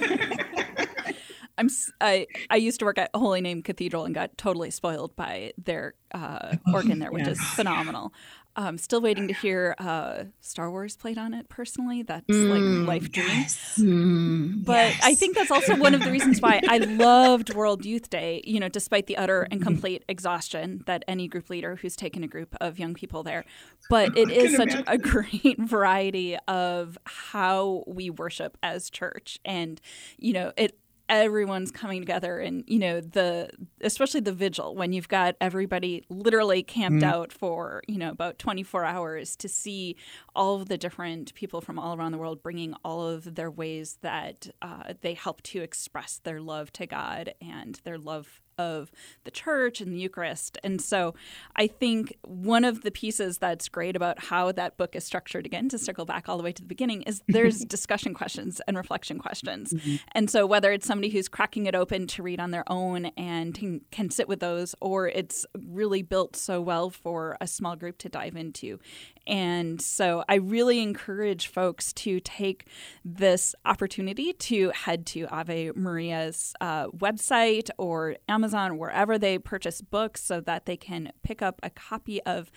I'm 1.58 1.68
I 2.00 2.26
I 2.50 2.56
used 2.56 2.78
to 2.80 2.84
work 2.84 2.98
at 2.98 3.10
Holy 3.14 3.40
Name 3.40 3.62
Cathedral 3.62 4.04
and 4.04 4.14
got 4.14 4.36
totally 4.38 4.70
spoiled 4.70 5.14
by 5.16 5.52
their 5.58 5.94
uh, 6.12 6.56
organ 6.72 6.98
there, 6.98 7.10
which 7.10 7.26
yes. 7.26 7.38
is 7.38 7.46
phenomenal. 7.50 8.12
Um, 8.54 8.76
still 8.76 9.00
waiting 9.00 9.28
to 9.28 9.34
hear 9.34 9.74
uh, 9.78 10.24
Star 10.40 10.70
Wars 10.70 10.94
played 10.96 11.16
on 11.16 11.32
it. 11.32 11.48
Personally, 11.48 12.02
that's 12.02 12.26
mm, 12.26 12.84
like 12.84 12.88
life 12.88 13.10
dream. 13.10 13.26
Yes. 13.28 13.78
Mm, 13.80 14.64
but 14.64 14.90
yes. 14.90 15.00
I 15.02 15.14
think 15.14 15.36
that's 15.36 15.50
also 15.50 15.74
one 15.76 15.94
of 15.94 16.04
the 16.04 16.10
reasons 16.10 16.40
why 16.42 16.60
I 16.68 16.78
loved 16.78 17.54
World 17.54 17.86
Youth 17.86 18.10
Day. 18.10 18.42
You 18.44 18.60
know, 18.60 18.68
despite 18.68 19.06
the 19.06 19.16
utter 19.16 19.42
and 19.42 19.60
mm-hmm. 19.60 19.62
complete 19.62 20.04
exhaustion 20.06 20.82
that 20.86 21.02
any 21.08 21.28
group 21.28 21.48
leader 21.48 21.76
who's 21.76 21.96
taken 21.96 22.22
a 22.22 22.28
group 22.28 22.54
of 22.60 22.78
young 22.78 22.92
people 22.92 23.22
there, 23.22 23.46
but 23.88 24.16
it 24.18 24.30
is 24.30 24.54
such 24.54 24.72
imagine. 24.72 24.84
a 24.86 24.98
great 24.98 25.58
variety 25.58 26.36
of 26.46 26.98
how 27.04 27.84
we 27.86 28.10
worship 28.10 28.58
as 28.62 28.90
church, 28.90 29.38
and 29.46 29.80
you 30.18 30.34
know, 30.34 30.52
it 30.58 30.78
everyone's 31.08 31.70
coming 31.70 32.00
together 32.00 32.38
and 32.38 32.64
you 32.66 32.78
know 32.78 33.00
the 33.00 33.50
especially 33.80 34.20
the 34.20 34.32
vigil 34.32 34.74
when 34.74 34.92
you've 34.92 35.08
got 35.08 35.34
everybody 35.40 36.04
literally 36.08 36.62
camped 36.62 37.02
mm-hmm. 37.02 37.12
out 37.12 37.32
for 37.32 37.82
you 37.88 37.98
know 37.98 38.10
about 38.10 38.38
24 38.38 38.84
hours 38.84 39.36
to 39.36 39.48
see 39.48 39.96
all 40.34 40.60
of 40.60 40.68
the 40.68 40.78
different 40.78 41.34
people 41.34 41.60
from 41.60 41.78
all 41.78 41.96
around 41.96 42.12
the 42.12 42.18
world 42.18 42.42
bringing 42.42 42.74
all 42.84 43.06
of 43.06 43.34
their 43.34 43.50
ways 43.50 43.98
that 44.02 44.48
uh, 44.62 44.94
they 45.00 45.14
help 45.14 45.42
to 45.42 45.60
express 45.60 46.20
their 46.24 46.40
love 46.40 46.72
to 46.72 46.86
god 46.86 47.34
and 47.40 47.80
their 47.84 47.98
love 47.98 48.41
of 48.58 48.90
the 49.24 49.30
church 49.30 49.80
and 49.80 49.92
the 49.92 49.98
Eucharist. 49.98 50.58
And 50.62 50.80
so 50.80 51.14
I 51.56 51.66
think 51.66 52.16
one 52.22 52.64
of 52.64 52.82
the 52.82 52.90
pieces 52.90 53.38
that's 53.38 53.68
great 53.68 53.96
about 53.96 54.24
how 54.24 54.52
that 54.52 54.76
book 54.76 54.94
is 54.94 55.04
structured, 55.04 55.46
again, 55.46 55.68
to 55.70 55.78
circle 55.78 56.04
back 56.04 56.28
all 56.28 56.36
the 56.36 56.42
way 56.42 56.52
to 56.52 56.62
the 56.62 56.68
beginning, 56.68 57.02
is 57.02 57.22
there's 57.28 57.64
discussion 57.64 58.14
questions 58.14 58.60
and 58.66 58.76
reflection 58.76 59.18
questions. 59.18 59.72
Mm-hmm. 59.72 59.96
And 60.12 60.30
so 60.30 60.46
whether 60.46 60.72
it's 60.72 60.86
somebody 60.86 61.10
who's 61.10 61.28
cracking 61.28 61.66
it 61.66 61.74
open 61.74 62.06
to 62.08 62.22
read 62.22 62.40
on 62.40 62.50
their 62.50 62.64
own 62.70 63.06
and 63.16 63.54
can, 63.54 63.80
can 63.90 64.10
sit 64.10 64.28
with 64.28 64.40
those, 64.40 64.74
or 64.80 65.08
it's 65.08 65.46
really 65.66 66.02
built 66.02 66.36
so 66.36 66.60
well 66.60 66.90
for 66.90 67.36
a 67.40 67.46
small 67.46 67.76
group 67.76 67.98
to 67.98 68.08
dive 68.08 68.36
into. 68.36 68.78
And 69.26 69.80
so 69.80 70.24
I 70.28 70.36
really 70.36 70.80
encourage 70.80 71.46
folks 71.46 71.92
to 71.94 72.20
take 72.20 72.66
this 73.04 73.54
opportunity 73.64 74.32
to 74.32 74.70
head 74.70 75.06
to 75.06 75.26
Ave 75.26 75.72
Maria's 75.74 76.54
uh, 76.60 76.88
website 76.88 77.70
or 77.78 78.16
Amazon, 78.28 78.78
wherever 78.78 79.18
they 79.18 79.38
purchase 79.38 79.80
books, 79.80 80.22
so 80.22 80.40
that 80.40 80.66
they 80.66 80.76
can 80.76 81.12
pick 81.22 81.42
up 81.42 81.60
a 81.62 81.70
copy 81.70 82.22
of 82.22 82.50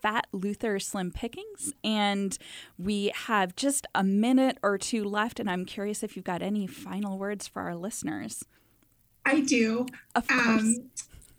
Fat 0.00 0.26
Luther 0.32 0.78
Slim 0.78 1.10
Pickings. 1.10 1.72
And 1.82 2.36
we 2.78 3.12
have 3.26 3.56
just 3.56 3.86
a 3.94 4.04
minute 4.04 4.58
or 4.62 4.78
two 4.78 5.04
left, 5.04 5.40
and 5.40 5.50
I'm 5.50 5.64
curious 5.64 6.02
if 6.02 6.16
you've 6.16 6.24
got 6.24 6.42
any 6.42 6.66
final 6.66 7.18
words 7.18 7.46
for 7.46 7.62
our 7.62 7.76
listeners. 7.76 8.44
I 9.24 9.40
do. 9.40 9.86
Of 10.14 10.26
course. 10.26 10.62
Um, 10.62 10.90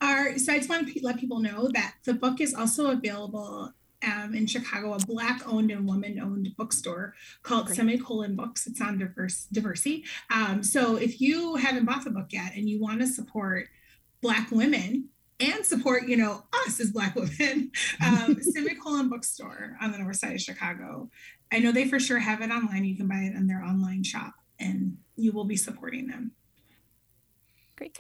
our, 0.02 0.38
so 0.38 0.54
I 0.54 0.58
just 0.58 0.70
want 0.70 0.88
to 0.88 1.00
let 1.04 1.20
people 1.20 1.40
know 1.40 1.70
that 1.74 1.96
the 2.06 2.14
book 2.14 2.40
is 2.40 2.54
also 2.54 2.92
available 2.92 3.74
um, 4.06 4.34
in 4.34 4.48
Chicago, 4.48 4.94
a 4.94 5.00
black 5.00 5.42
owned 5.48 5.72
and 5.72 5.88
woman 5.88 6.20
owned 6.20 6.56
bookstore 6.58 7.16
called 7.44 7.66
Great. 7.68 7.78
Semicolon 7.78 8.36
Books. 8.36 8.68
It's 8.68 8.82
on 8.82 8.98
diverse 8.98 9.48
Diversey. 9.54 10.04
Um, 10.34 10.64
so 10.64 10.96
if 10.96 11.20
you 11.20 11.56
haven't 11.56 11.86
bought 11.86 12.04
the 12.04 12.12
book 12.12 12.28
yet 12.32 12.54
and 12.56 12.70
you 12.70 12.80
want 12.80 13.02
to 13.02 13.08
support 13.08 13.68
black 14.22 14.52
women 14.52 15.10
and 15.40 15.66
support, 15.66 16.08
you 16.08 16.18
know, 16.18 16.44
us 16.66 16.80
as 16.80 16.92
black 16.92 17.16
women, 17.16 17.72
um, 18.06 18.38
Semicolon 18.42 19.10
Bookstore 19.10 19.78
on 19.82 19.92
the 19.92 19.98
north 19.98 20.18
side 20.18 20.34
of 20.34 20.42
Chicago. 20.42 21.10
I 21.52 21.60
know 21.60 21.72
they 21.72 21.88
for 21.88 22.00
sure 22.00 22.20
have 22.20 22.42
it 22.42 22.52
online. 22.52 22.86
You 22.86 22.96
can 22.96 23.08
buy 23.08 23.22
it 23.22 23.36
in 23.36 23.48
their 23.48 23.64
online 23.64 24.04
shop 24.04 24.34
and 24.60 24.98
you 25.16 25.32
will 25.32 25.46
be 25.46 25.58
supporting 25.58 26.08
them. 26.08 26.32
Great. 27.76 27.98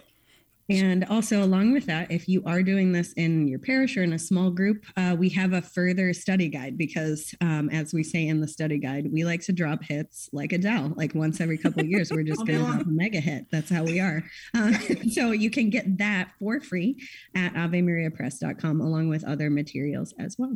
And 0.69 1.05
also, 1.05 1.43
along 1.43 1.73
with 1.73 1.85
that, 1.87 2.11
if 2.11 2.27
you 2.27 2.43
are 2.45 2.61
doing 2.61 2.91
this 2.91 3.13
in 3.13 3.47
your 3.47 3.59
parish 3.59 3.97
or 3.97 4.03
in 4.03 4.13
a 4.13 4.19
small 4.19 4.51
group, 4.51 4.85
uh, 4.97 5.15
we 5.17 5.29
have 5.29 5.53
a 5.53 5.61
further 5.61 6.13
study 6.13 6.47
guide 6.47 6.77
because, 6.77 7.33
um, 7.41 7.69
as 7.69 7.93
we 7.93 8.03
say 8.03 8.27
in 8.27 8.39
the 8.39 8.47
study 8.47 8.77
guide, 8.77 9.11
we 9.11 9.25
like 9.25 9.41
to 9.41 9.51
drop 9.51 9.83
hits 9.83 10.29
like 10.31 10.53
Adele. 10.53 10.93
Like 10.95 11.15
once 11.15 11.41
every 11.41 11.57
couple 11.57 11.81
of 11.81 11.87
years, 11.87 12.11
we're 12.11 12.23
just 12.23 12.45
going 12.45 12.59
to 12.59 12.65
drop 12.65 12.85
a 12.85 12.89
mega 12.89 13.19
hit. 13.19 13.45
That's 13.51 13.69
how 13.69 13.83
we 13.83 13.99
are. 13.99 14.23
Uh, 14.53 14.73
so 15.11 15.31
you 15.31 15.49
can 15.49 15.69
get 15.69 15.97
that 15.97 16.31
for 16.39 16.59
free 16.59 17.01
at 17.35 17.53
AveMariaPress.com, 17.53 18.81
along 18.81 19.09
with 19.09 19.23
other 19.23 19.49
materials 19.49 20.13
as 20.19 20.35
well. 20.37 20.55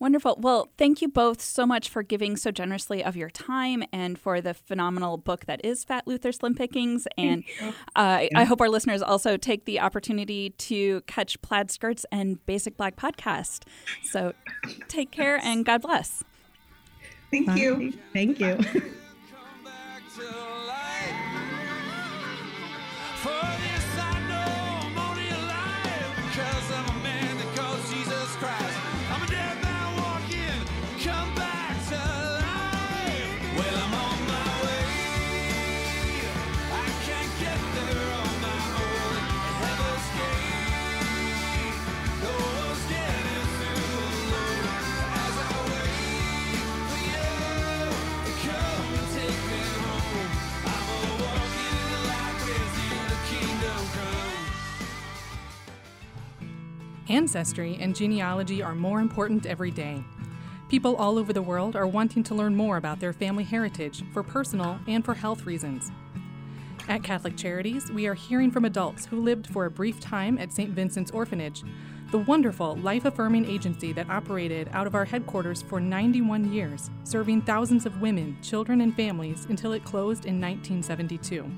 Wonderful. 0.00 0.38
Well, 0.40 0.68
thank 0.76 1.00
you 1.00 1.08
both 1.08 1.40
so 1.40 1.66
much 1.66 1.88
for 1.88 2.02
giving 2.02 2.36
so 2.36 2.50
generously 2.50 3.02
of 3.02 3.16
your 3.16 3.30
time 3.30 3.84
and 3.92 4.18
for 4.18 4.40
the 4.40 4.52
phenomenal 4.52 5.16
book 5.16 5.46
that 5.46 5.64
is 5.64 5.84
Fat 5.84 6.06
Luther 6.06 6.32
Slim 6.32 6.54
Pickings. 6.54 7.06
And 7.16 7.44
uh, 7.96 8.26
I 8.34 8.44
hope 8.44 8.60
our 8.60 8.68
listeners 8.68 9.02
also 9.02 9.36
take 9.36 9.64
the 9.64 9.80
opportunity 9.80 10.50
to 10.50 11.00
catch 11.02 11.40
Plaid 11.42 11.70
Skirts 11.70 12.04
and 12.10 12.44
Basic 12.44 12.76
Black 12.76 12.96
podcast. 12.96 13.62
So 14.02 14.34
take 14.88 15.10
care 15.10 15.38
and 15.42 15.64
God 15.64 15.82
bless. 15.82 16.24
Thank 17.30 17.46
Bye. 17.46 17.54
you. 17.54 17.92
Thank 18.12 18.40
you. 18.40 18.58
Ancestry 57.14 57.78
and 57.80 57.94
genealogy 57.94 58.60
are 58.60 58.74
more 58.74 58.98
important 58.98 59.46
every 59.46 59.70
day. 59.70 60.02
People 60.68 60.96
all 60.96 61.16
over 61.16 61.32
the 61.32 61.40
world 61.40 61.76
are 61.76 61.86
wanting 61.86 62.24
to 62.24 62.34
learn 62.34 62.56
more 62.56 62.76
about 62.76 62.98
their 62.98 63.12
family 63.12 63.44
heritage 63.44 64.02
for 64.12 64.24
personal 64.24 64.80
and 64.88 65.04
for 65.04 65.14
health 65.14 65.46
reasons. 65.46 65.92
At 66.88 67.04
Catholic 67.04 67.36
Charities, 67.36 67.88
we 67.88 68.08
are 68.08 68.14
hearing 68.14 68.50
from 68.50 68.64
adults 68.64 69.06
who 69.06 69.20
lived 69.20 69.46
for 69.46 69.64
a 69.64 69.70
brief 69.70 70.00
time 70.00 70.38
at 70.38 70.52
St. 70.52 70.70
Vincent's 70.70 71.12
Orphanage, 71.12 71.62
the 72.10 72.18
wonderful 72.18 72.74
life 72.78 73.04
affirming 73.04 73.48
agency 73.48 73.92
that 73.92 74.10
operated 74.10 74.68
out 74.72 74.88
of 74.88 74.96
our 74.96 75.04
headquarters 75.04 75.62
for 75.62 75.80
91 75.80 76.52
years, 76.52 76.90
serving 77.04 77.42
thousands 77.42 77.86
of 77.86 78.00
women, 78.00 78.36
children, 78.42 78.80
and 78.80 78.96
families 78.96 79.46
until 79.48 79.72
it 79.72 79.84
closed 79.84 80.26
in 80.26 80.40
1972. 80.40 81.48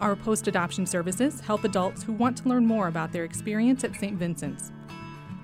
Our 0.00 0.14
post 0.14 0.46
adoption 0.46 0.84
services 0.84 1.40
help 1.40 1.64
adults 1.64 2.02
who 2.02 2.12
want 2.12 2.36
to 2.38 2.48
learn 2.48 2.66
more 2.66 2.88
about 2.88 3.12
their 3.12 3.24
experience 3.24 3.82
at 3.82 3.96
St. 3.96 4.16
Vincent's. 4.18 4.70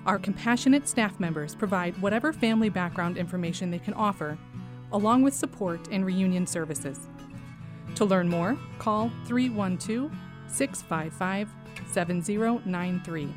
Our 0.05 0.19
compassionate 0.19 0.87
staff 0.87 1.19
members 1.19 1.55
provide 1.55 1.99
whatever 2.01 2.31
family 2.31 2.69
background 2.69 3.17
information 3.17 3.71
they 3.71 3.79
can 3.79 3.95
offer, 3.95 4.37
along 4.91 5.23
with 5.23 5.33
support 5.33 5.87
and 5.91 6.05
reunion 6.05 6.45
services. 6.45 7.07
To 7.95 8.05
learn 8.05 8.29
more, 8.29 8.57
call 8.77 9.11
312 9.25 10.11
655 10.47 11.49
7093. 11.87 13.33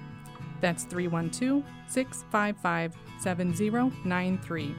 That's 0.61 0.85
312 0.85 1.63
655 1.89 2.95
7093. 3.21 4.75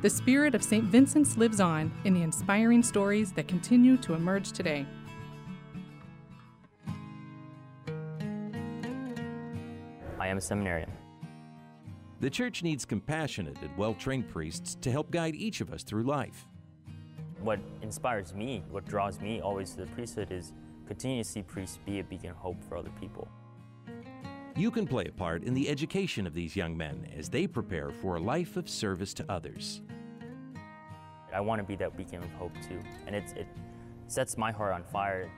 The 0.00 0.10
spirit 0.10 0.56
of 0.56 0.64
St. 0.64 0.84
Vincent's 0.86 1.36
lives 1.36 1.60
on 1.60 1.92
in 2.04 2.14
the 2.14 2.22
inspiring 2.22 2.82
stories 2.82 3.30
that 3.34 3.46
continue 3.46 3.96
to 3.98 4.14
emerge 4.14 4.50
today. 4.50 4.86
Am 10.32 10.38
a 10.38 10.40
seminarian. 10.40 10.90
The 12.20 12.30
church 12.30 12.62
needs 12.62 12.84
compassionate 12.84 13.60
and 13.62 13.76
well 13.76 13.94
trained 13.94 14.28
priests 14.28 14.76
to 14.80 14.90
help 14.90 15.10
guide 15.10 15.36
each 15.36 15.60
of 15.60 15.72
us 15.72 15.82
through 15.82 16.02
life. 16.04 16.48
What 17.40 17.60
inspires 17.82 18.34
me, 18.34 18.64
what 18.70 18.84
draws 18.86 19.20
me 19.20 19.40
always 19.40 19.72
to 19.72 19.84
the 19.84 19.86
priesthood 19.88 20.32
is 20.32 20.52
continue 20.86 21.22
to 21.22 21.28
see 21.28 21.42
priests 21.42 21.78
be 21.84 22.00
a 22.00 22.04
beacon 22.04 22.30
of 22.30 22.36
hope 22.36 22.62
for 22.68 22.76
other 22.76 22.92
people. 23.00 23.28
You 24.56 24.70
can 24.70 24.86
play 24.86 25.06
a 25.08 25.12
part 25.12 25.44
in 25.44 25.54
the 25.54 25.68
education 25.68 26.26
of 26.26 26.34
these 26.34 26.54
young 26.54 26.76
men 26.76 27.08
as 27.16 27.28
they 27.28 27.46
prepare 27.46 27.90
for 27.90 28.16
a 28.16 28.20
life 28.20 28.56
of 28.56 28.68
service 28.68 29.14
to 29.14 29.24
others. 29.28 29.82
I 31.34 31.40
want 31.40 31.60
to 31.60 31.64
be 31.64 31.76
that 31.76 31.96
beacon 31.96 32.22
of 32.22 32.30
hope 32.32 32.52
too, 32.68 32.78
and 33.06 33.16
it 33.16 33.46
sets 34.06 34.36
my 34.36 34.52
heart 34.52 34.72
on 34.72 34.84
fire 34.84 35.30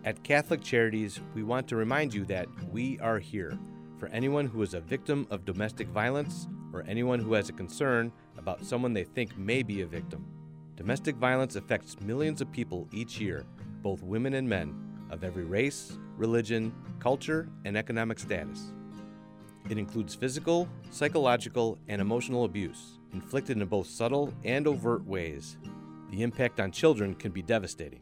At 0.05 0.23
Catholic 0.25 0.63
Charities, 0.63 1.21
we 1.35 1.43
want 1.43 1.69
to 1.69 1.77
remind 1.77 2.15
you 2.15 2.25
that 2.25 2.49
we 2.73 2.99
are 3.01 3.19
here 3.19 3.59
for 3.99 4.09
anyone 4.09 4.47
who 4.47 4.63
is 4.63 4.73
a 4.73 4.81
victim 4.81 5.27
of 5.31 5.45
domestic 5.45 5.89
violence 5.89 6.49
or 6.73 6.83
anyone 6.89 7.19
who 7.19 7.35
has 7.35 7.51
a 7.51 7.53
concern 7.53 8.11
about 8.39 8.65
someone 8.65 8.95
they 8.95 9.05
think 9.05 9.37
may 9.37 9.63
be 9.63 9.83
a 9.83 9.87
victim. 9.87 10.38
Domestic 10.79 11.17
violence 11.17 11.57
affects 11.57 12.01
millions 12.03 12.41
of 12.41 12.53
people 12.53 12.87
each 12.93 13.19
year, 13.19 13.45
both 13.83 14.01
women 14.05 14.35
and 14.35 14.49
men, 14.49 14.73
of 15.11 15.25
every 15.25 15.43
race, 15.43 15.99
religion, 16.17 16.73
culture, 17.01 17.49
and 17.65 17.77
economic 17.77 18.17
status. 18.21 18.73
It 19.69 19.77
includes 19.77 20.15
physical, 20.15 20.69
psychological, 20.93 21.79
and 21.89 22.01
emotional 22.01 22.45
abuse, 22.45 23.01
inflicted 23.13 23.61
in 23.61 23.67
both 23.67 23.89
subtle 23.89 24.33
and 24.45 24.69
overt 24.69 25.05
ways. 25.05 25.57
The 26.13 26.23
impact 26.23 26.61
on 26.61 26.71
children 26.71 27.17
can 27.17 27.33
be 27.33 27.43
devastating. 27.43 28.01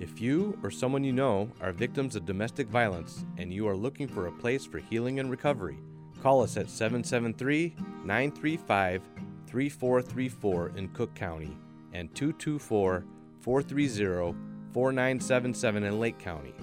If 0.00 0.20
you 0.20 0.58
or 0.64 0.72
someone 0.72 1.04
you 1.04 1.12
know 1.12 1.48
are 1.60 1.70
victims 1.70 2.16
of 2.16 2.26
domestic 2.26 2.66
violence 2.66 3.24
and 3.36 3.54
you 3.54 3.68
are 3.68 3.76
looking 3.76 4.08
for 4.08 4.26
a 4.26 4.32
place 4.32 4.66
for 4.66 4.78
healing 4.78 5.20
and 5.20 5.30
recovery, 5.30 5.78
call 6.24 6.42
us 6.42 6.56
at 6.56 6.70
773 6.70 7.76
935 8.04 9.02
3434 9.46 10.72
in 10.76 10.88
Cook 10.88 11.14
County 11.14 11.56
and 11.92 12.14
224 12.14 13.04
430 13.40 14.36
4977 14.72 15.84
in 15.84 15.98
Lake 15.98 16.18
County. 16.18 16.54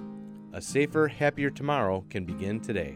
A 0.53 0.61
safer, 0.61 1.07
happier 1.07 1.49
tomorrow 1.49 2.05
can 2.09 2.25
begin 2.25 2.59
today. 2.59 2.95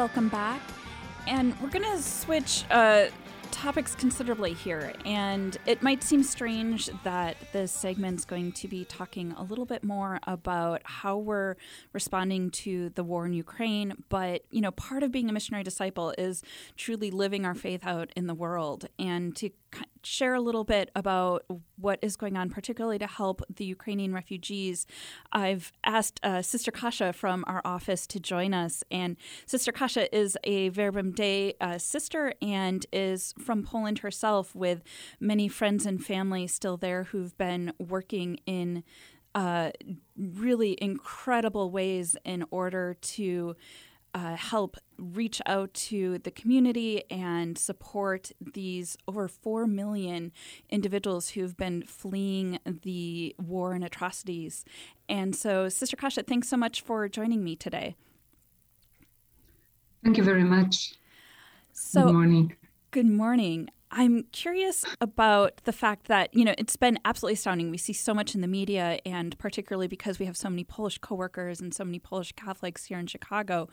Welcome 0.00 0.30
back. 0.30 0.62
And 1.26 1.54
we're 1.60 1.68
going 1.68 1.84
to 1.84 1.98
switch 2.02 2.64
uh, 2.70 3.08
topics 3.50 3.94
considerably 3.94 4.54
here. 4.54 4.92
And 5.04 5.56
it 5.66 5.82
might 5.82 6.02
seem 6.02 6.22
strange 6.22 6.90
that 7.04 7.36
this 7.52 7.72
segment's 7.72 8.24
going 8.24 8.52
to 8.52 8.68
be 8.68 8.84
talking 8.84 9.32
a 9.32 9.42
little 9.42 9.64
bit 9.66 9.84
more 9.84 10.18
about 10.26 10.82
how 10.84 11.18
we're 11.18 11.56
responding 11.92 12.50
to 12.50 12.90
the 12.90 13.04
war 13.04 13.26
in 13.26 13.32
Ukraine. 13.32 13.94
But, 14.08 14.44
you 14.50 14.60
know, 14.60 14.70
part 14.70 15.02
of 15.02 15.12
being 15.12 15.28
a 15.28 15.32
missionary 15.32 15.64
disciple 15.64 16.14
is 16.16 16.42
truly 16.76 17.10
living 17.10 17.44
our 17.44 17.54
faith 17.54 17.86
out 17.86 18.10
in 18.16 18.26
the 18.26 18.34
world. 18.34 18.86
And 18.98 19.34
to 19.36 19.50
share 20.02 20.34
a 20.34 20.40
little 20.40 20.64
bit 20.64 20.90
about 20.94 21.44
what 21.76 21.98
is 22.02 22.16
going 22.16 22.36
on, 22.36 22.50
particularly 22.50 22.98
to 22.98 23.06
help 23.06 23.42
the 23.54 23.64
Ukrainian 23.64 24.14
refugees. 24.14 24.86
I've 25.32 25.72
asked 25.84 26.20
uh, 26.22 26.42
Sister 26.42 26.70
Kasha 26.70 27.12
from 27.12 27.44
our 27.46 27.60
office 27.64 28.06
to 28.08 28.20
join 28.20 28.54
us, 28.54 28.82
and 28.90 29.16
Sister 29.46 29.72
Kasha 29.72 30.14
is 30.16 30.38
a 30.44 30.70
Verbum 30.70 31.12
Dei 31.12 31.54
uh, 31.60 31.78
sister 31.78 32.34
and 32.40 32.86
is 32.92 33.34
from 33.40 33.62
Poland 33.62 34.00
herself, 34.00 34.54
with 34.54 34.82
many 35.18 35.48
friends 35.48 35.86
and 35.86 36.04
family 36.04 36.46
still 36.46 36.76
there 36.76 37.04
who've 37.04 37.36
been 37.36 37.72
working 37.78 38.38
in 38.46 38.84
uh, 39.34 39.70
really 40.16 40.76
incredible 40.80 41.70
ways 41.70 42.16
in 42.24 42.44
order 42.50 42.94
to 43.00 43.56
uh, 44.14 44.34
help 44.36 44.76
reach 44.98 45.40
out 45.46 45.72
to 45.72 46.18
the 46.18 46.30
community 46.30 47.04
and 47.10 47.56
support 47.56 48.32
these 48.40 48.96
over 49.06 49.28
4 49.28 49.66
million 49.66 50.32
individuals 50.68 51.30
who've 51.30 51.56
been 51.56 51.82
fleeing 51.84 52.58
the 52.82 53.34
war 53.38 53.72
and 53.72 53.84
atrocities. 53.84 54.64
And 55.08 55.34
so, 55.36 55.68
Sister 55.68 55.96
Kasia, 55.96 56.24
thanks 56.24 56.48
so 56.48 56.56
much 56.56 56.82
for 56.82 57.08
joining 57.08 57.44
me 57.44 57.54
today. 57.56 57.94
Thank 60.02 60.16
you 60.16 60.24
very 60.24 60.44
much. 60.44 60.94
So, 61.72 62.06
good 62.06 62.14
morning. 62.14 62.56
Good 62.92 63.06
morning. 63.06 63.68
I'm 63.92 64.24
curious 64.32 64.84
about 65.00 65.58
the 65.62 65.72
fact 65.72 66.08
that, 66.08 66.34
you 66.34 66.44
know, 66.44 66.56
it's 66.58 66.74
been 66.74 66.98
absolutely 67.04 67.34
astounding. 67.34 67.70
We 67.70 67.78
see 67.78 67.92
so 67.92 68.12
much 68.12 68.34
in 68.34 68.40
the 68.40 68.48
media, 68.48 68.98
and 69.06 69.38
particularly 69.38 69.86
because 69.86 70.18
we 70.18 70.26
have 70.26 70.36
so 70.36 70.50
many 70.50 70.64
Polish 70.64 70.98
coworkers 70.98 71.60
and 71.60 71.72
so 71.72 71.84
many 71.84 72.00
Polish 72.00 72.32
Catholics 72.32 72.86
here 72.86 72.98
in 72.98 73.06
Chicago, 73.06 73.68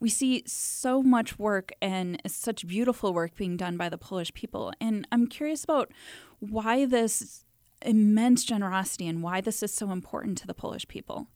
we 0.00 0.10
see 0.10 0.42
so 0.44 1.02
much 1.02 1.38
work 1.38 1.72
and 1.80 2.20
such 2.26 2.66
beautiful 2.66 3.14
work 3.14 3.34
being 3.36 3.56
done 3.56 3.78
by 3.78 3.88
the 3.88 3.96
Polish 3.96 4.34
people. 4.34 4.70
And 4.82 5.08
I'm 5.10 5.28
curious 5.28 5.64
about 5.64 5.90
why 6.38 6.84
this 6.84 7.46
immense 7.80 8.44
generosity 8.44 9.08
and 9.08 9.22
why 9.22 9.40
this 9.40 9.62
is 9.62 9.72
so 9.72 9.92
important 9.92 10.36
to 10.38 10.46
the 10.46 10.52
Polish 10.52 10.86
people. 10.88 11.28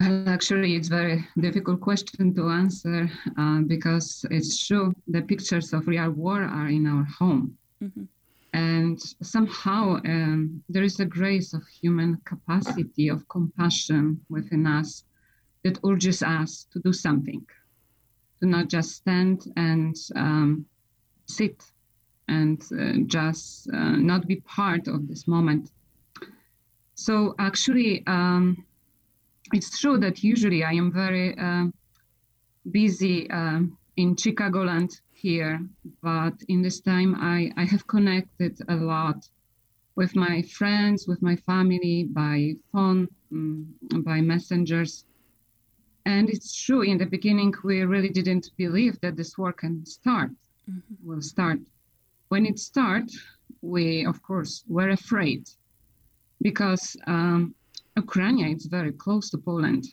Actually, 0.00 0.76
it's 0.76 0.88
very 0.88 1.26
difficult 1.40 1.80
question 1.80 2.34
to 2.34 2.48
answer 2.48 3.10
uh, 3.38 3.60
because 3.60 4.26
it's 4.30 4.66
true 4.66 4.94
the 5.08 5.22
pictures 5.22 5.72
of 5.72 5.88
real 5.88 6.10
war 6.10 6.42
are 6.42 6.68
in 6.68 6.86
our 6.86 7.04
home. 7.04 7.56
Mm-hmm. 7.82 8.04
And 8.52 9.00
somehow 9.22 9.96
um, 10.04 10.62
there 10.68 10.82
is 10.82 11.00
a 11.00 11.06
grace 11.06 11.54
of 11.54 11.62
human 11.66 12.18
capacity 12.24 13.08
of 13.08 13.26
compassion 13.28 14.20
within 14.28 14.66
us 14.66 15.04
that 15.64 15.78
urges 15.84 16.22
us 16.22 16.66
to 16.72 16.78
do 16.80 16.92
something, 16.92 17.44
to 18.40 18.46
not 18.46 18.68
just 18.68 18.92
stand 18.92 19.52
and 19.56 19.96
um, 20.14 20.66
sit 21.26 21.64
and 22.28 22.62
uh, 22.78 23.04
just 23.06 23.68
uh, 23.72 23.96
not 23.96 24.26
be 24.26 24.36
part 24.36 24.88
of 24.88 25.08
this 25.08 25.26
moment. 25.26 25.70
So 26.94 27.34
actually, 27.38 28.06
um, 28.06 28.64
it's 29.52 29.78
true 29.78 29.98
that 29.98 30.22
usually 30.22 30.64
I 30.64 30.72
am 30.72 30.92
very 30.92 31.36
uh, 31.38 31.66
busy 32.70 33.30
uh, 33.30 33.60
in 33.96 34.16
Chicagoland 34.16 35.00
here, 35.12 35.60
but 36.02 36.34
in 36.48 36.62
this 36.62 36.80
time 36.80 37.14
I, 37.16 37.52
I 37.56 37.64
have 37.64 37.86
connected 37.86 38.58
a 38.68 38.74
lot 38.74 39.28
with 39.94 40.14
my 40.14 40.42
friends, 40.42 41.08
with 41.08 41.22
my 41.22 41.36
family 41.36 42.04
by 42.04 42.54
phone, 42.72 43.08
um, 43.32 43.74
by 44.04 44.20
messengers. 44.20 45.04
And 46.04 46.28
it's 46.28 46.54
true, 46.54 46.82
in 46.82 46.98
the 46.98 47.06
beginning, 47.06 47.54
we 47.64 47.82
really 47.82 48.10
didn't 48.10 48.50
believe 48.56 49.00
that 49.00 49.16
this 49.16 49.36
war 49.36 49.52
can 49.52 49.84
start, 49.86 50.30
mm-hmm. 50.70 51.08
will 51.08 51.22
start. 51.22 51.58
When 52.28 52.46
it 52.46 52.58
started, 52.58 53.10
we, 53.62 54.04
of 54.04 54.22
course, 54.22 54.64
were 54.68 54.90
afraid 54.90 55.48
because 56.42 56.96
um, 57.06 57.54
Ukraine 57.96 58.54
is 58.56 58.66
very 58.66 58.92
close 58.92 59.30
to 59.30 59.38
Poland. 59.38 59.84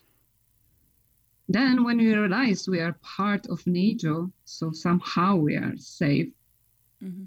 Then, 1.49 1.83
when 1.83 1.97
we 1.97 2.13
realized 2.13 2.67
we 2.67 2.79
are 2.79 2.97
part 3.01 3.47
of 3.47 3.65
NATO, 3.67 4.31
so 4.45 4.71
somehow 4.71 5.35
we 5.35 5.55
are 5.55 5.75
safe. 5.77 6.31
Mm-hmm. 7.03 7.25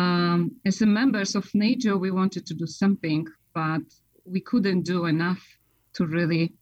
Um, 0.00 0.52
as 0.64 0.80
a 0.82 0.86
members 0.86 1.34
of 1.34 1.54
NATO, 1.54 1.96
we 1.96 2.10
wanted 2.10 2.46
to 2.46 2.54
do 2.54 2.66
something, 2.66 3.26
but 3.54 3.82
we 4.24 4.40
couldn't 4.40 4.82
do 4.82 5.06
enough 5.06 5.42
to 5.94 6.06
really 6.06 6.52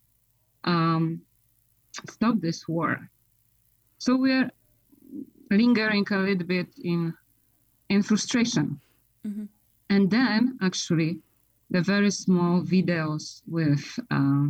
um, 0.64 1.20
stop 1.92 2.40
this 2.40 2.66
war. 2.68 3.08
So 3.98 4.16
we 4.16 4.32
are 4.32 4.50
lingering 5.50 6.06
a 6.10 6.18
little 6.18 6.46
bit 6.46 6.68
in 6.82 7.14
in 7.88 8.02
frustration. 8.02 8.80
Mm-hmm. 9.26 9.44
And 9.90 10.10
then, 10.10 10.58
actually, 10.60 11.20
the 11.70 11.82
very 11.82 12.10
small 12.10 12.62
videos 12.62 13.42
with 13.46 13.98
uh, 14.10 14.46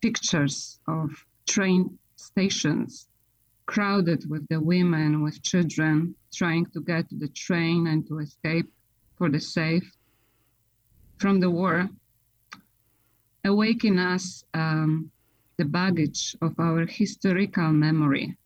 pictures 0.00 0.80
of 0.88 1.10
train 1.46 1.98
stations 2.16 3.08
crowded 3.66 4.28
with 4.30 4.46
the 4.48 4.60
women 4.60 5.22
with 5.22 5.42
children 5.42 6.14
trying 6.32 6.64
to 6.66 6.80
get 6.80 7.08
to 7.08 7.16
the 7.16 7.28
train 7.28 7.86
and 7.86 8.06
to 8.08 8.18
escape 8.18 8.66
for 9.16 9.28
the 9.28 9.40
safe 9.40 9.92
from 11.18 11.38
the 11.40 11.50
war 11.50 11.88
awaken 13.44 13.98
us 13.98 14.44
um, 14.54 15.10
the 15.58 15.64
baggage 15.64 16.36
of 16.40 16.54
our 16.58 16.86
historical 16.86 17.72
memory. 17.72 18.36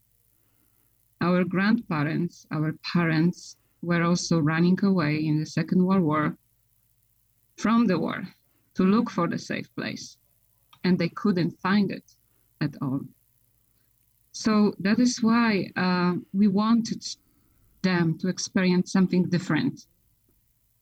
Our 1.21 1.43
grandparents 1.43 2.45
our 2.51 2.75
parents 2.93 3.55
were 3.81 4.03
also 4.03 4.39
running 4.39 4.79
away 4.83 5.25
in 5.25 5.39
the 5.39 5.45
second 5.45 5.85
world 5.85 6.03
war 6.03 6.37
from 7.57 7.85
the 7.85 7.97
war 7.97 8.23
to 8.75 8.83
look 8.83 9.09
for 9.09 9.27
the 9.27 9.37
safe 9.37 9.73
place, 9.75 10.17
and 10.83 10.97
they 10.97 11.09
couldn't 11.09 11.59
find 11.61 11.91
it 11.91 12.15
at 12.61 12.75
all. 12.81 13.01
So 14.31 14.73
that 14.79 14.99
is 14.99 15.21
why 15.21 15.69
uh, 15.75 16.15
we 16.33 16.47
wanted 16.47 17.03
them 17.83 18.17
to 18.19 18.27
experience 18.29 18.91
something 18.91 19.29
different, 19.29 19.85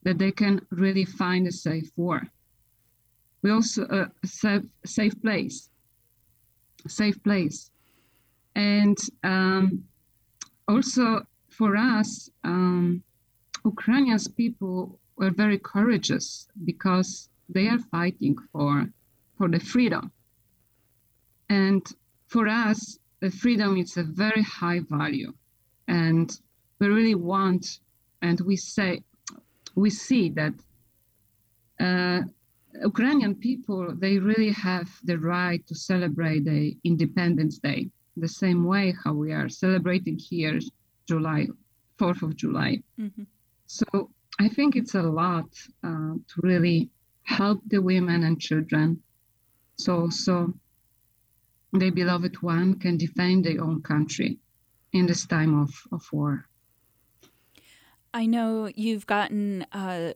that 0.04 0.18
they 0.18 0.32
can 0.32 0.62
really 0.70 1.06
find 1.06 1.48
a 1.48 1.52
safe 1.52 1.92
war. 1.96 2.22
We 3.42 3.52
also 3.52 3.86
uh, 3.86 4.08
a 4.24 4.28
safe, 4.28 4.64
safe 4.86 5.22
place, 5.22 5.70
safe 6.88 7.22
place, 7.24 7.72
and 8.56 8.98
um, 9.24 9.84
also 10.68 11.24
for 11.50 11.76
us, 11.76 12.30
um, 12.44 13.04
Ukrainians 13.66 14.28
people 14.28 15.00
were 15.22 15.30
very 15.30 15.60
courageous 15.60 16.48
because 16.66 17.30
they 17.48 17.68
are 17.68 17.80
fighting 17.80 18.36
for 18.52 18.88
for 19.38 19.48
the 19.48 19.60
freedom. 19.60 20.12
And 21.50 21.84
for 22.28 22.48
us, 22.48 23.00
the 23.20 23.30
freedom 23.30 23.78
is 23.78 23.98
a 23.98 24.04
very 24.04 24.42
high 24.42 24.82
value, 24.98 25.32
and 25.88 26.28
we 26.80 26.88
really 26.88 27.16
want, 27.16 27.80
and 28.22 28.40
we 28.42 28.56
say, 28.56 29.04
we 29.76 29.90
see 29.92 30.30
that 30.40 30.56
uh, 31.80 32.22
Ukrainian 32.92 33.36
people 33.36 33.82
they 34.04 34.18
really 34.18 34.54
have 34.70 34.90
the 35.10 35.18
right 35.36 35.62
to 35.68 35.76
celebrate 35.76 36.42
the 36.46 36.76
Independence 36.92 37.56
Day 37.60 37.82
the 38.26 38.34
same 38.44 38.62
way 38.74 38.86
how 39.04 39.14
we 39.14 39.30
are 39.40 39.50
celebrating 39.50 40.18
here 40.18 40.60
July 41.08 41.42
4th 42.00 42.22
of 42.24 42.36
July. 42.36 42.72
Mm-hmm. 43.00 43.24
So 43.68 43.88
I 44.42 44.50
think 44.50 44.76
it's 44.76 44.96
a 44.96 45.04
lot 45.04 45.50
uh, 45.84 46.16
to 46.30 46.36
really 46.42 46.90
help 47.22 47.62
the 47.68 47.80
women 47.80 48.24
and 48.24 48.42
children 48.42 49.04
so 49.78 50.10
so 50.10 50.54
the 51.74 51.92
beloved 51.92 52.42
one 52.42 52.80
can 52.80 52.98
defend 52.98 53.46
their 53.46 53.64
own 53.64 53.82
country 53.84 54.40
in 54.94 55.06
this 55.06 55.26
time 55.28 55.54
of, 55.64 55.70
of 55.92 56.04
war. 56.12 56.48
I 58.14 58.26
know 58.26 58.72
you've 58.76 59.06
gotten, 59.06 59.66
uh, 59.72 60.14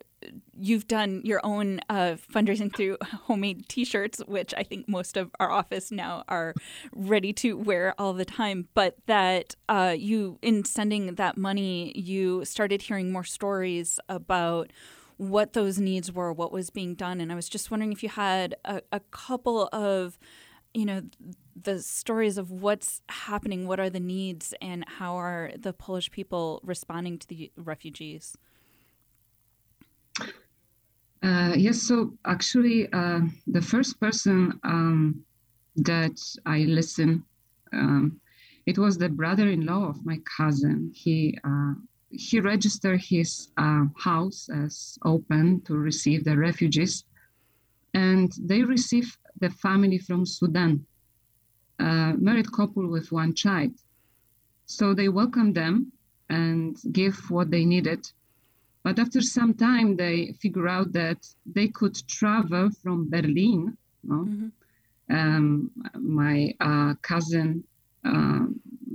you've 0.57 0.87
done 0.87 1.21
your 1.23 1.41
own 1.43 1.79
uh, 1.89 2.15
fundraising 2.33 2.75
through 2.75 2.97
homemade 3.03 3.67
T-shirts, 3.67 4.21
which 4.27 4.53
I 4.55 4.63
think 4.63 4.87
most 4.87 5.17
of 5.17 5.31
our 5.39 5.51
office 5.51 5.91
now 5.91 6.23
are 6.27 6.53
ready 6.93 7.33
to 7.33 7.57
wear 7.57 7.93
all 7.97 8.13
the 8.13 8.25
time. 8.25 8.67
But 8.73 8.97
that 9.07 9.55
uh, 9.69 9.95
you, 9.97 10.39
in 10.41 10.65
sending 10.65 11.15
that 11.15 11.37
money, 11.37 11.91
you 11.95 12.45
started 12.45 12.81
hearing 12.81 13.11
more 13.11 13.23
stories 13.23 13.99
about 14.09 14.71
what 15.17 15.53
those 15.53 15.79
needs 15.79 16.11
were, 16.11 16.33
what 16.33 16.51
was 16.51 16.69
being 16.69 16.93
done, 16.93 17.21
and 17.21 17.31
I 17.31 17.35
was 17.35 17.47
just 17.47 17.71
wondering 17.71 17.91
if 17.91 18.03
you 18.03 18.09
had 18.09 18.55
a, 18.65 18.81
a 18.91 18.99
couple 18.99 19.69
of 19.71 20.17
you 20.73 20.85
know 20.85 21.01
the 21.55 21.81
stories 21.81 22.37
of 22.37 22.51
what's 22.51 23.01
happening 23.07 23.65
what 23.65 23.79
are 23.79 23.89
the 23.89 23.99
needs 23.99 24.53
and 24.61 24.83
how 24.99 25.15
are 25.15 25.51
the 25.57 25.71
polish 25.71 26.11
people 26.11 26.59
responding 26.63 27.17
to 27.17 27.27
the 27.27 27.49
refugees 27.55 28.35
uh, 31.23 31.53
yes 31.55 31.81
so 31.81 32.13
actually 32.25 32.91
uh, 32.93 33.21
the 33.47 33.61
first 33.61 33.99
person 33.99 34.59
um, 34.63 35.23
that 35.75 36.17
i 36.45 36.59
listened 36.59 37.23
um, 37.73 38.19
it 38.65 38.77
was 38.77 38.97
the 38.97 39.09
brother-in-law 39.09 39.89
of 39.89 40.05
my 40.05 40.17
cousin 40.37 40.91
he 40.93 41.37
uh, 41.43 41.73
he 42.09 42.39
registered 42.39 43.01
his 43.01 43.49
uh, 43.57 43.85
house 43.97 44.47
as 44.49 44.97
open 45.03 45.61
to 45.61 45.75
receive 45.75 46.23
the 46.23 46.37
refugees 46.37 47.03
and 47.95 48.31
they 48.37 48.61
received 48.61 49.17
the 49.39 49.49
family 49.49 49.97
from 49.97 50.25
Sudan, 50.25 50.85
a 51.79 52.13
married 52.17 52.51
couple 52.51 52.87
with 52.89 53.11
one 53.11 53.33
child. 53.33 53.71
So 54.65 54.93
they 54.93 55.07
welcomed 55.07 55.55
them 55.55 55.93
and 56.29 56.75
gave 56.91 57.15
what 57.29 57.51
they 57.51 57.63
needed. 57.63 58.05
But 58.85 58.99
after 58.99 59.19
some 59.19 59.55
time, 59.55 59.95
they 59.95 60.33
figure 60.39 60.67
out 60.67 60.93
that 60.93 61.17
they 61.43 61.69
could 61.69 61.95
travel 62.07 62.69
from 62.83 63.09
Berlin. 63.09 63.75
No? 64.03 64.15
Mm-hmm. 64.15 64.49
Um, 65.17 65.71
my 65.95 66.53
uh, 66.59 66.93
cousin, 67.01 67.63
uh, 68.05 68.45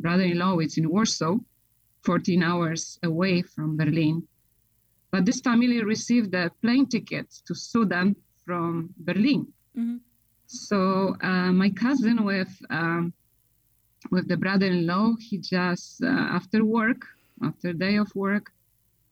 brother-in-law, 0.04 0.60
is 0.60 0.78
in 0.78 0.88
Warsaw, 0.88 1.38
14 2.04 2.40
hours 2.40 3.00
away 3.02 3.42
from 3.42 3.76
Berlin. 3.76 4.22
But 5.10 5.26
this 5.26 5.40
family 5.40 5.82
received 5.82 6.32
a 6.36 6.52
plane 6.62 6.86
ticket 6.86 7.26
to 7.46 7.54
Sudan 7.56 8.14
from 8.46 8.94
Berlin. 8.96 9.52
Mm-hmm. 9.76 9.96
So 10.46 11.16
uh, 11.20 11.50
my 11.50 11.70
cousin 11.70 12.24
with 12.24 12.54
um, 12.70 13.12
with 14.12 14.28
the 14.28 14.36
brother-in-law, 14.36 15.16
he 15.18 15.38
just 15.38 16.00
uh, 16.04 16.06
after 16.06 16.64
work, 16.64 17.02
after 17.42 17.72
day 17.72 17.96
of 17.96 18.14
work, 18.14 18.52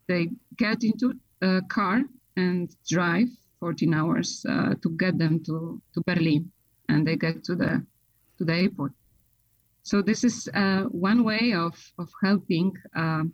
they 0.09 0.29
get 0.57 0.83
into 0.83 1.14
a 1.42 1.62
car 1.68 2.03
and 2.37 2.75
drive 2.88 3.29
14 3.61 3.94
hours 3.94 4.44
uh, 4.49 4.75
to 4.83 4.90
get 4.90 5.18
them 5.18 5.42
to, 5.44 5.81
to 5.94 6.03
Berlin, 6.07 6.51
and 6.88 7.07
they 7.07 7.16
get 7.16 7.44
to 7.44 7.55
the 7.55 7.85
to 8.38 8.44
the 8.44 8.55
airport. 8.55 8.92
So 9.83 10.03
this 10.03 10.23
is 10.23 10.49
uh, 10.55 10.83
one 10.85 11.25
way 11.25 11.53
of 11.55 11.75
of 11.99 12.11
helping 12.23 12.73
uh, 12.97 13.25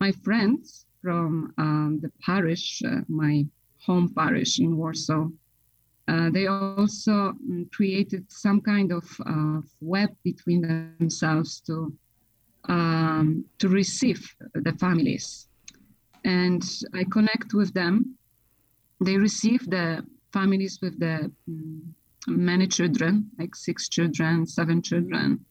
my 0.00 0.12
friends 0.24 0.86
from 1.02 1.52
um, 1.58 1.98
the 2.00 2.10
parish, 2.24 2.82
uh, 2.86 3.00
my 3.08 3.44
home 3.86 4.12
parish 4.14 4.60
in 4.60 4.76
Warsaw, 4.76 5.28
uh, 6.08 6.30
they 6.30 6.46
also 6.46 7.12
um, 7.12 7.68
created 7.72 8.30
some 8.30 8.60
kind 8.60 8.92
of 8.92 9.04
uh, 9.24 9.60
web 9.80 10.10
between 10.24 10.60
themselves 10.98 11.60
to 11.60 11.92
um, 12.68 13.44
to 13.58 13.68
receive 13.68 14.34
the 14.54 14.72
families, 14.74 15.48
and 16.24 16.62
I 16.94 17.04
connect 17.04 17.54
with 17.54 17.72
them. 17.74 18.16
They 19.00 19.16
receive 19.16 19.68
the 19.68 20.04
families 20.32 20.78
with 20.80 20.98
the 20.98 21.32
um, 21.48 21.94
many 22.26 22.66
children, 22.66 23.30
like 23.38 23.54
six 23.54 23.88
children, 23.88 24.46
seven 24.46 24.82
children. 24.82 25.44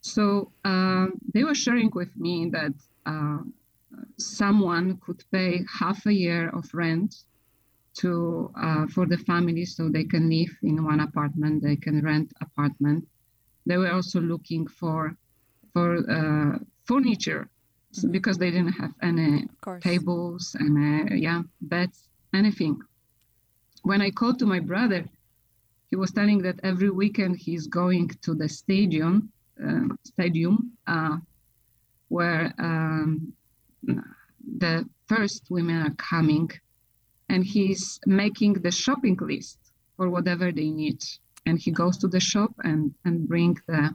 So 0.00 0.52
uh, 0.64 1.06
they 1.32 1.44
were 1.44 1.54
sharing 1.54 1.90
with 1.94 2.14
me 2.16 2.50
that 2.50 2.74
uh, 3.06 3.38
someone 4.18 4.98
could 5.04 5.22
pay 5.32 5.60
half 5.78 6.04
a 6.06 6.12
year 6.12 6.50
of 6.50 6.68
rent 6.74 7.14
to 7.98 8.50
uh, 8.60 8.86
for 8.88 9.06
the 9.06 9.18
family 9.18 9.64
so 9.64 9.88
they 9.88 10.04
can 10.04 10.28
live 10.28 10.50
in 10.64 10.84
one 10.84 10.98
apartment 10.98 11.62
they 11.62 11.76
can 11.76 12.02
rent 12.02 12.32
apartment 12.40 13.06
they 13.66 13.76
were 13.76 13.92
also 13.92 14.20
looking 14.20 14.66
for 14.66 15.16
for 15.72 15.98
uh, 16.10 16.58
furniture. 16.84 17.50
Because 18.02 18.38
they 18.38 18.50
didn't 18.50 18.72
have 18.72 18.92
any 19.02 19.46
tables 19.80 20.56
and 20.58 21.10
uh, 21.10 21.14
yeah 21.14 21.42
beds 21.60 22.08
anything. 22.34 22.80
When 23.82 24.00
i 24.00 24.10
called 24.10 24.38
to 24.38 24.46
my 24.46 24.60
brother 24.60 25.04
he 25.90 25.96
was 25.96 26.10
telling 26.10 26.38
that 26.42 26.58
every 26.62 26.90
weekend 26.90 27.36
he's 27.36 27.66
going 27.66 28.08
to 28.22 28.34
the 28.34 28.48
stadium 28.48 29.30
uh, 29.64 29.88
stadium 30.04 30.72
uh, 30.86 31.16
where 32.08 32.52
um, 32.58 33.32
the 34.58 34.84
first 35.06 35.44
women 35.50 35.86
are 35.86 35.94
coming 35.94 36.50
and 37.28 37.44
he's 37.44 38.00
making 38.06 38.54
the 38.54 38.70
shopping 38.70 39.16
list 39.20 39.58
for 39.96 40.10
whatever 40.10 40.50
they 40.52 40.70
need. 40.70 41.02
And 41.46 41.58
he 41.58 41.70
goes 41.70 41.98
to 41.98 42.08
the 42.08 42.20
shop 42.20 42.52
and 42.64 42.94
and 43.04 43.28
bring 43.28 43.56
the 43.68 43.94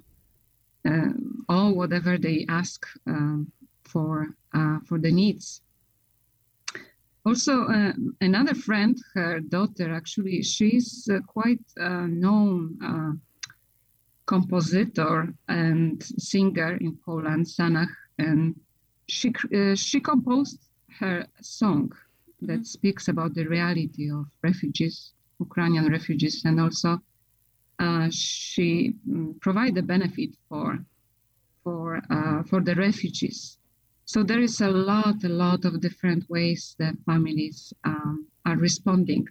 uh, 0.88 1.14
all 1.50 1.74
whatever 1.74 2.18
they 2.18 2.46
ask 2.48 2.86
um, 3.08 3.52
for 3.92 4.28
uh, 4.58 4.78
for 4.88 4.98
the 5.00 5.12
needs 5.12 5.62
also 7.26 7.54
uh, 7.68 7.94
another 8.22 8.56
friend 8.56 8.98
her 9.14 9.40
daughter 9.40 9.94
actually 9.94 10.42
she's 10.42 11.10
uh, 11.12 11.20
quite 11.36 11.66
uh, 11.80 12.08
known 12.24 12.78
uh, 12.90 13.12
compositor 14.26 15.34
and 15.48 16.04
singer 16.04 16.78
in 16.78 16.92
poland 17.06 17.46
sanah 17.46 17.88
and 18.18 18.56
she 19.08 19.34
she 19.76 20.00
composed 20.00 20.60
her 21.00 21.26
song 21.42 21.92
that 22.42 22.54
mm-hmm. 22.54 22.64
speaks 22.64 23.08
about 23.08 23.34
the 23.34 23.46
reality 23.46 24.12
of 24.12 24.26
refugees, 24.42 25.14
Ukrainian 25.40 25.92
refugees, 25.92 26.44
and 26.46 26.60
also 26.60 27.00
uh, 27.80 28.08
she 28.12 28.94
mm, 29.08 29.40
provide 29.40 29.76
the 29.76 29.82
benefit 29.82 30.32
for 30.48 30.80
for 31.64 32.02
uh, 32.10 32.44
for 32.44 32.62
the 32.62 32.76
refugees. 32.76 33.58
So 34.10 34.24
there 34.24 34.42
is 34.42 34.60
a 34.60 34.72
lot, 34.72 35.24
a 35.24 35.30
lot 35.30 35.66
of 35.66 35.82
different 35.82 36.28
ways 36.32 36.76
that 36.80 36.96
families 37.06 37.72
um, 37.84 38.26
are 38.44 38.58
responding 38.58 39.28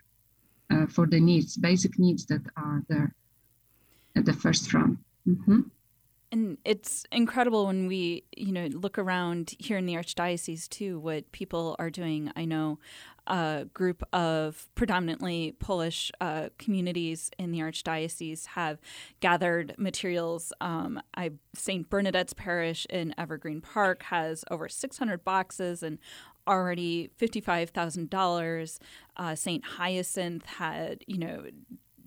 uh, 0.70 0.86
for 0.86 1.04
the 1.04 1.18
needs, 1.18 1.56
basic 1.56 1.98
needs 1.98 2.26
that 2.26 2.42
are 2.56 2.84
there 2.88 3.12
at 4.14 4.24
the 4.24 4.32
first 4.32 4.70
front. 4.70 5.00
Mm-hmm. 5.26 5.62
And 6.30 6.58
it's 6.64 7.04
incredible 7.10 7.66
when 7.66 7.86
we, 7.86 8.24
you 8.36 8.52
know, 8.52 8.66
look 8.66 8.98
around 8.98 9.54
here 9.58 9.78
in 9.78 9.86
the 9.86 9.94
Archdiocese 9.94 10.68
too, 10.68 10.98
what 10.98 11.30
people 11.32 11.74
are 11.78 11.88
doing. 11.88 12.30
I 12.36 12.44
know 12.44 12.78
a 13.28 13.66
group 13.72 14.02
of 14.12 14.68
predominantly 14.74 15.52
Polish 15.58 16.10
uh, 16.20 16.48
communities 16.58 17.30
in 17.38 17.52
the 17.52 17.60
Archdiocese 17.60 18.46
have 18.46 18.78
gathered 19.20 19.74
materials. 19.78 20.52
Um, 20.60 21.00
I 21.14 21.32
St. 21.54 21.88
Bernadette's 21.88 22.32
Parish 22.32 22.86
in 22.90 23.14
Evergreen 23.18 23.60
Park 23.60 24.02
has 24.04 24.44
over 24.50 24.68
600 24.68 25.24
boxes 25.24 25.82
and 25.82 25.98
already 26.46 27.10
$55,000. 27.20 28.78
Uh, 29.16 29.34
St. 29.34 29.64
Hyacinth 29.64 30.46
had, 30.46 31.04
you 31.06 31.18
know, 31.18 31.44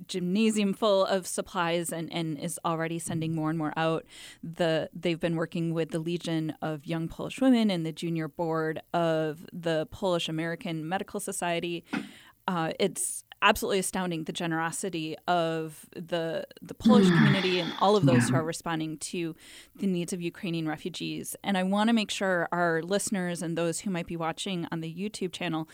gymnasium 0.08 0.74
full 0.74 1.06
of 1.06 1.28
supplies 1.28 1.92
and, 1.92 2.12
and 2.12 2.40
is 2.40 2.60
already 2.66 3.00
sending 3.00 3.36
more 3.36 3.50
and 3.50 3.58
more 3.58 3.74
out. 3.76 4.06
The 4.44 4.90
they've 4.94 5.20
been 5.20 5.36
working 5.36 5.74
with 5.74 5.92
the 5.92 6.00
Legion 6.00 6.56
of 6.62 6.86
Young 6.86 7.08
Polish 7.08 7.40
Women 7.42 7.70
and 7.70 7.86
the 7.86 7.92
junior 7.92 8.28
board 8.28 8.82
of 8.94 9.46
the 9.54 9.88
Polish 9.92 10.30
American 10.30 10.88
Medical 10.88 11.20
Society. 11.20 11.84
Uh, 12.48 12.72
it's 12.80 13.24
absolutely 13.42 13.80
astounding 13.80 14.24
the 14.26 14.32
generosity 14.32 15.16
of 15.28 15.86
the 15.96 16.46
the 16.62 16.74
Polish 16.74 17.08
community 17.08 17.60
and 17.60 17.74
all 17.80 17.96
of 17.96 18.06
those 18.06 18.30
who 18.30 18.36
are 18.36 18.44
responding 18.44 18.98
to 18.98 19.36
the 19.76 19.88
needs 19.88 20.14
of 20.14 20.22
Ukrainian 20.22 20.68
refugees. 20.68 21.36
And 21.44 21.58
I 21.58 21.64
want 21.64 21.88
to 21.90 21.94
make 21.94 22.12
sure 22.12 22.48
our 22.52 22.82
listeners 22.84 23.42
and 23.42 23.58
those 23.58 23.82
who 23.82 23.90
might 23.90 24.08
be 24.08 24.16
watching 24.16 24.68
on 24.72 24.82
the 24.82 24.94
YouTube 24.94 25.32
channel 25.32 25.68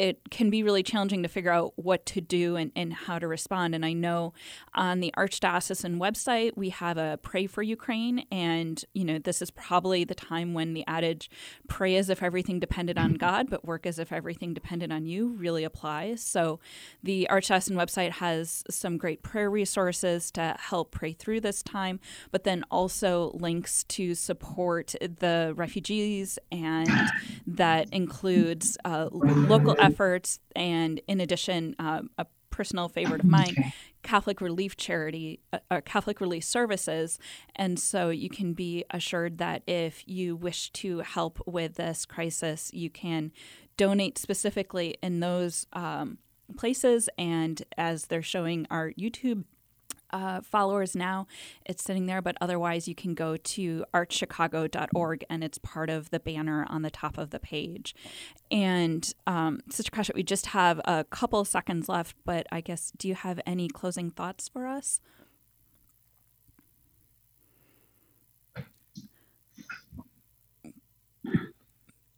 it 0.00 0.30
can 0.30 0.48
be 0.48 0.62
really 0.62 0.82
challenging 0.82 1.22
to 1.22 1.28
figure 1.28 1.52
out 1.52 1.74
what 1.76 2.06
to 2.06 2.22
do 2.22 2.56
and, 2.56 2.72
and 2.74 2.90
how 2.90 3.18
to 3.18 3.28
respond. 3.28 3.74
And 3.74 3.84
I 3.84 3.92
know 3.92 4.32
on 4.72 5.00
the 5.00 5.12
Archdiocesan 5.14 5.98
website, 5.98 6.56
we 6.56 6.70
have 6.70 6.96
a 6.96 7.18
Pray 7.22 7.46
for 7.46 7.62
Ukraine. 7.62 8.24
And, 8.32 8.82
you 8.94 9.04
know, 9.04 9.18
this 9.18 9.42
is 9.42 9.50
probably 9.50 10.04
the 10.04 10.14
time 10.14 10.54
when 10.54 10.72
the 10.72 10.84
adage, 10.86 11.28
pray 11.68 11.96
as 11.96 12.08
if 12.08 12.22
everything 12.22 12.58
depended 12.58 12.96
on 12.96 13.12
God, 13.14 13.50
but 13.50 13.66
work 13.66 13.84
as 13.84 13.98
if 13.98 14.10
everything 14.10 14.54
depended 14.54 14.90
on 14.90 15.04
you, 15.04 15.34
really 15.34 15.64
applies. 15.64 16.22
So, 16.22 16.60
the 17.02 17.28
Archdiocesan 17.30 17.76
website 17.76 18.12
has 18.12 18.64
some 18.70 18.96
great 18.96 19.22
prayer 19.22 19.50
resources 19.50 20.30
to 20.30 20.56
help 20.58 20.92
pray 20.92 21.12
through 21.12 21.42
this 21.42 21.62
time, 21.62 22.00
but 22.30 22.44
then 22.44 22.64
also 22.70 23.32
links 23.34 23.84
to 23.84 24.14
support 24.14 24.94
the 24.98 25.52
refugees, 25.56 26.38
and 26.50 26.88
that 27.46 27.90
includes 27.92 28.78
uh, 28.86 29.10
local 29.12 29.76
efforts. 29.78 29.89
Efforts, 29.90 30.40
and 30.54 31.00
in 31.06 31.20
addition, 31.20 31.76
uh, 31.78 32.02
a 32.18 32.26
personal 32.50 32.88
favorite 32.88 33.22
of 33.22 33.26
mine, 33.26 33.54
okay. 33.58 33.72
Catholic 34.02 34.40
Relief 34.40 34.76
Charity, 34.76 35.40
uh, 35.52 35.58
uh, 35.70 35.80
Catholic 35.84 36.20
Relief 36.20 36.44
Services. 36.44 37.18
And 37.56 37.78
so 37.78 38.10
you 38.10 38.28
can 38.28 38.52
be 38.52 38.84
assured 38.90 39.38
that 39.38 39.62
if 39.66 40.02
you 40.06 40.36
wish 40.36 40.70
to 40.72 40.98
help 40.98 41.40
with 41.46 41.76
this 41.76 42.04
crisis, 42.04 42.70
you 42.74 42.90
can 42.90 43.32
donate 43.76 44.18
specifically 44.18 44.96
in 45.02 45.20
those 45.20 45.66
um, 45.72 46.18
places. 46.56 47.08
And 47.16 47.62
as 47.78 48.06
they're 48.06 48.22
showing 48.22 48.66
our 48.70 48.92
YouTube 48.92 49.44
uh, 50.12 50.40
followers 50.40 50.94
now, 50.94 51.26
it's 51.64 51.82
sitting 51.82 52.06
there, 52.06 52.22
but 52.22 52.36
otherwise 52.40 52.88
you 52.88 52.94
can 52.94 53.14
go 53.14 53.36
to 53.36 53.84
archchicago.org 53.94 55.24
and 55.28 55.44
it's 55.44 55.58
part 55.58 55.90
of 55.90 56.10
the 56.10 56.20
banner 56.20 56.66
on 56.68 56.82
the 56.82 56.90
top 56.90 57.18
of 57.18 57.30
the 57.30 57.38
page. 57.38 57.94
And 58.50 59.12
um, 59.26 59.60
Sister 59.70 59.90
Kasha, 59.90 60.12
we 60.14 60.22
just 60.22 60.46
have 60.46 60.80
a 60.84 61.04
couple 61.04 61.44
seconds 61.44 61.88
left, 61.88 62.16
but 62.24 62.46
I 62.50 62.60
guess, 62.60 62.92
do 62.96 63.08
you 63.08 63.14
have 63.14 63.40
any 63.46 63.68
closing 63.68 64.10
thoughts 64.10 64.48
for 64.48 64.66
us? 64.66 65.00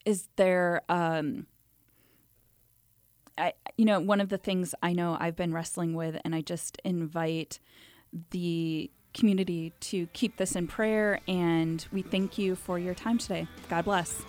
Is 0.05 0.28
there 0.37 0.83
um, 0.88 1.46
I, 3.38 3.52
you 3.76 3.84
know, 3.84 4.00
one 4.00 4.20
of 4.20 4.28
the 4.28 4.38
things 4.38 4.74
I 4.82 4.92
know 4.92 5.16
I've 5.18 5.36
been 5.36 5.52
wrestling 5.52 5.94
with, 5.94 6.20
and 6.24 6.34
I 6.34 6.40
just 6.40 6.80
invite 6.84 7.58
the 8.30 8.90
community 9.14 9.72
to 9.80 10.06
keep 10.08 10.36
this 10.36 10.54
in 10.56 10.66
prayer. 10.66 11.20
And 11.28 11.84
we 11.92 12.02
thank 12.02 12.38
you 12.38 12.54
for 12.54 12.78
your 12.78 12.94
time 12.94 13.18
today. 13.18 13.46
God 13.68 13.84
bless. 13.84 14.22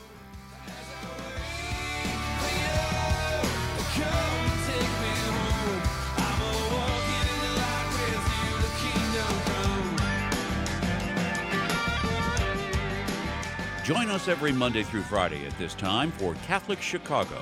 Join 13.84 14.10
us 14.10 14.30
every 14.30 14.54
Monday 14.54 14.84
through 14.84 15.02
Friday 15.02 15.46
at 15.46 15.58
this 15.58 15.74
time 15.74 16.10
for 16.12 16.36
Catholic 16.46 16.82
Chicago. 16.82 17.42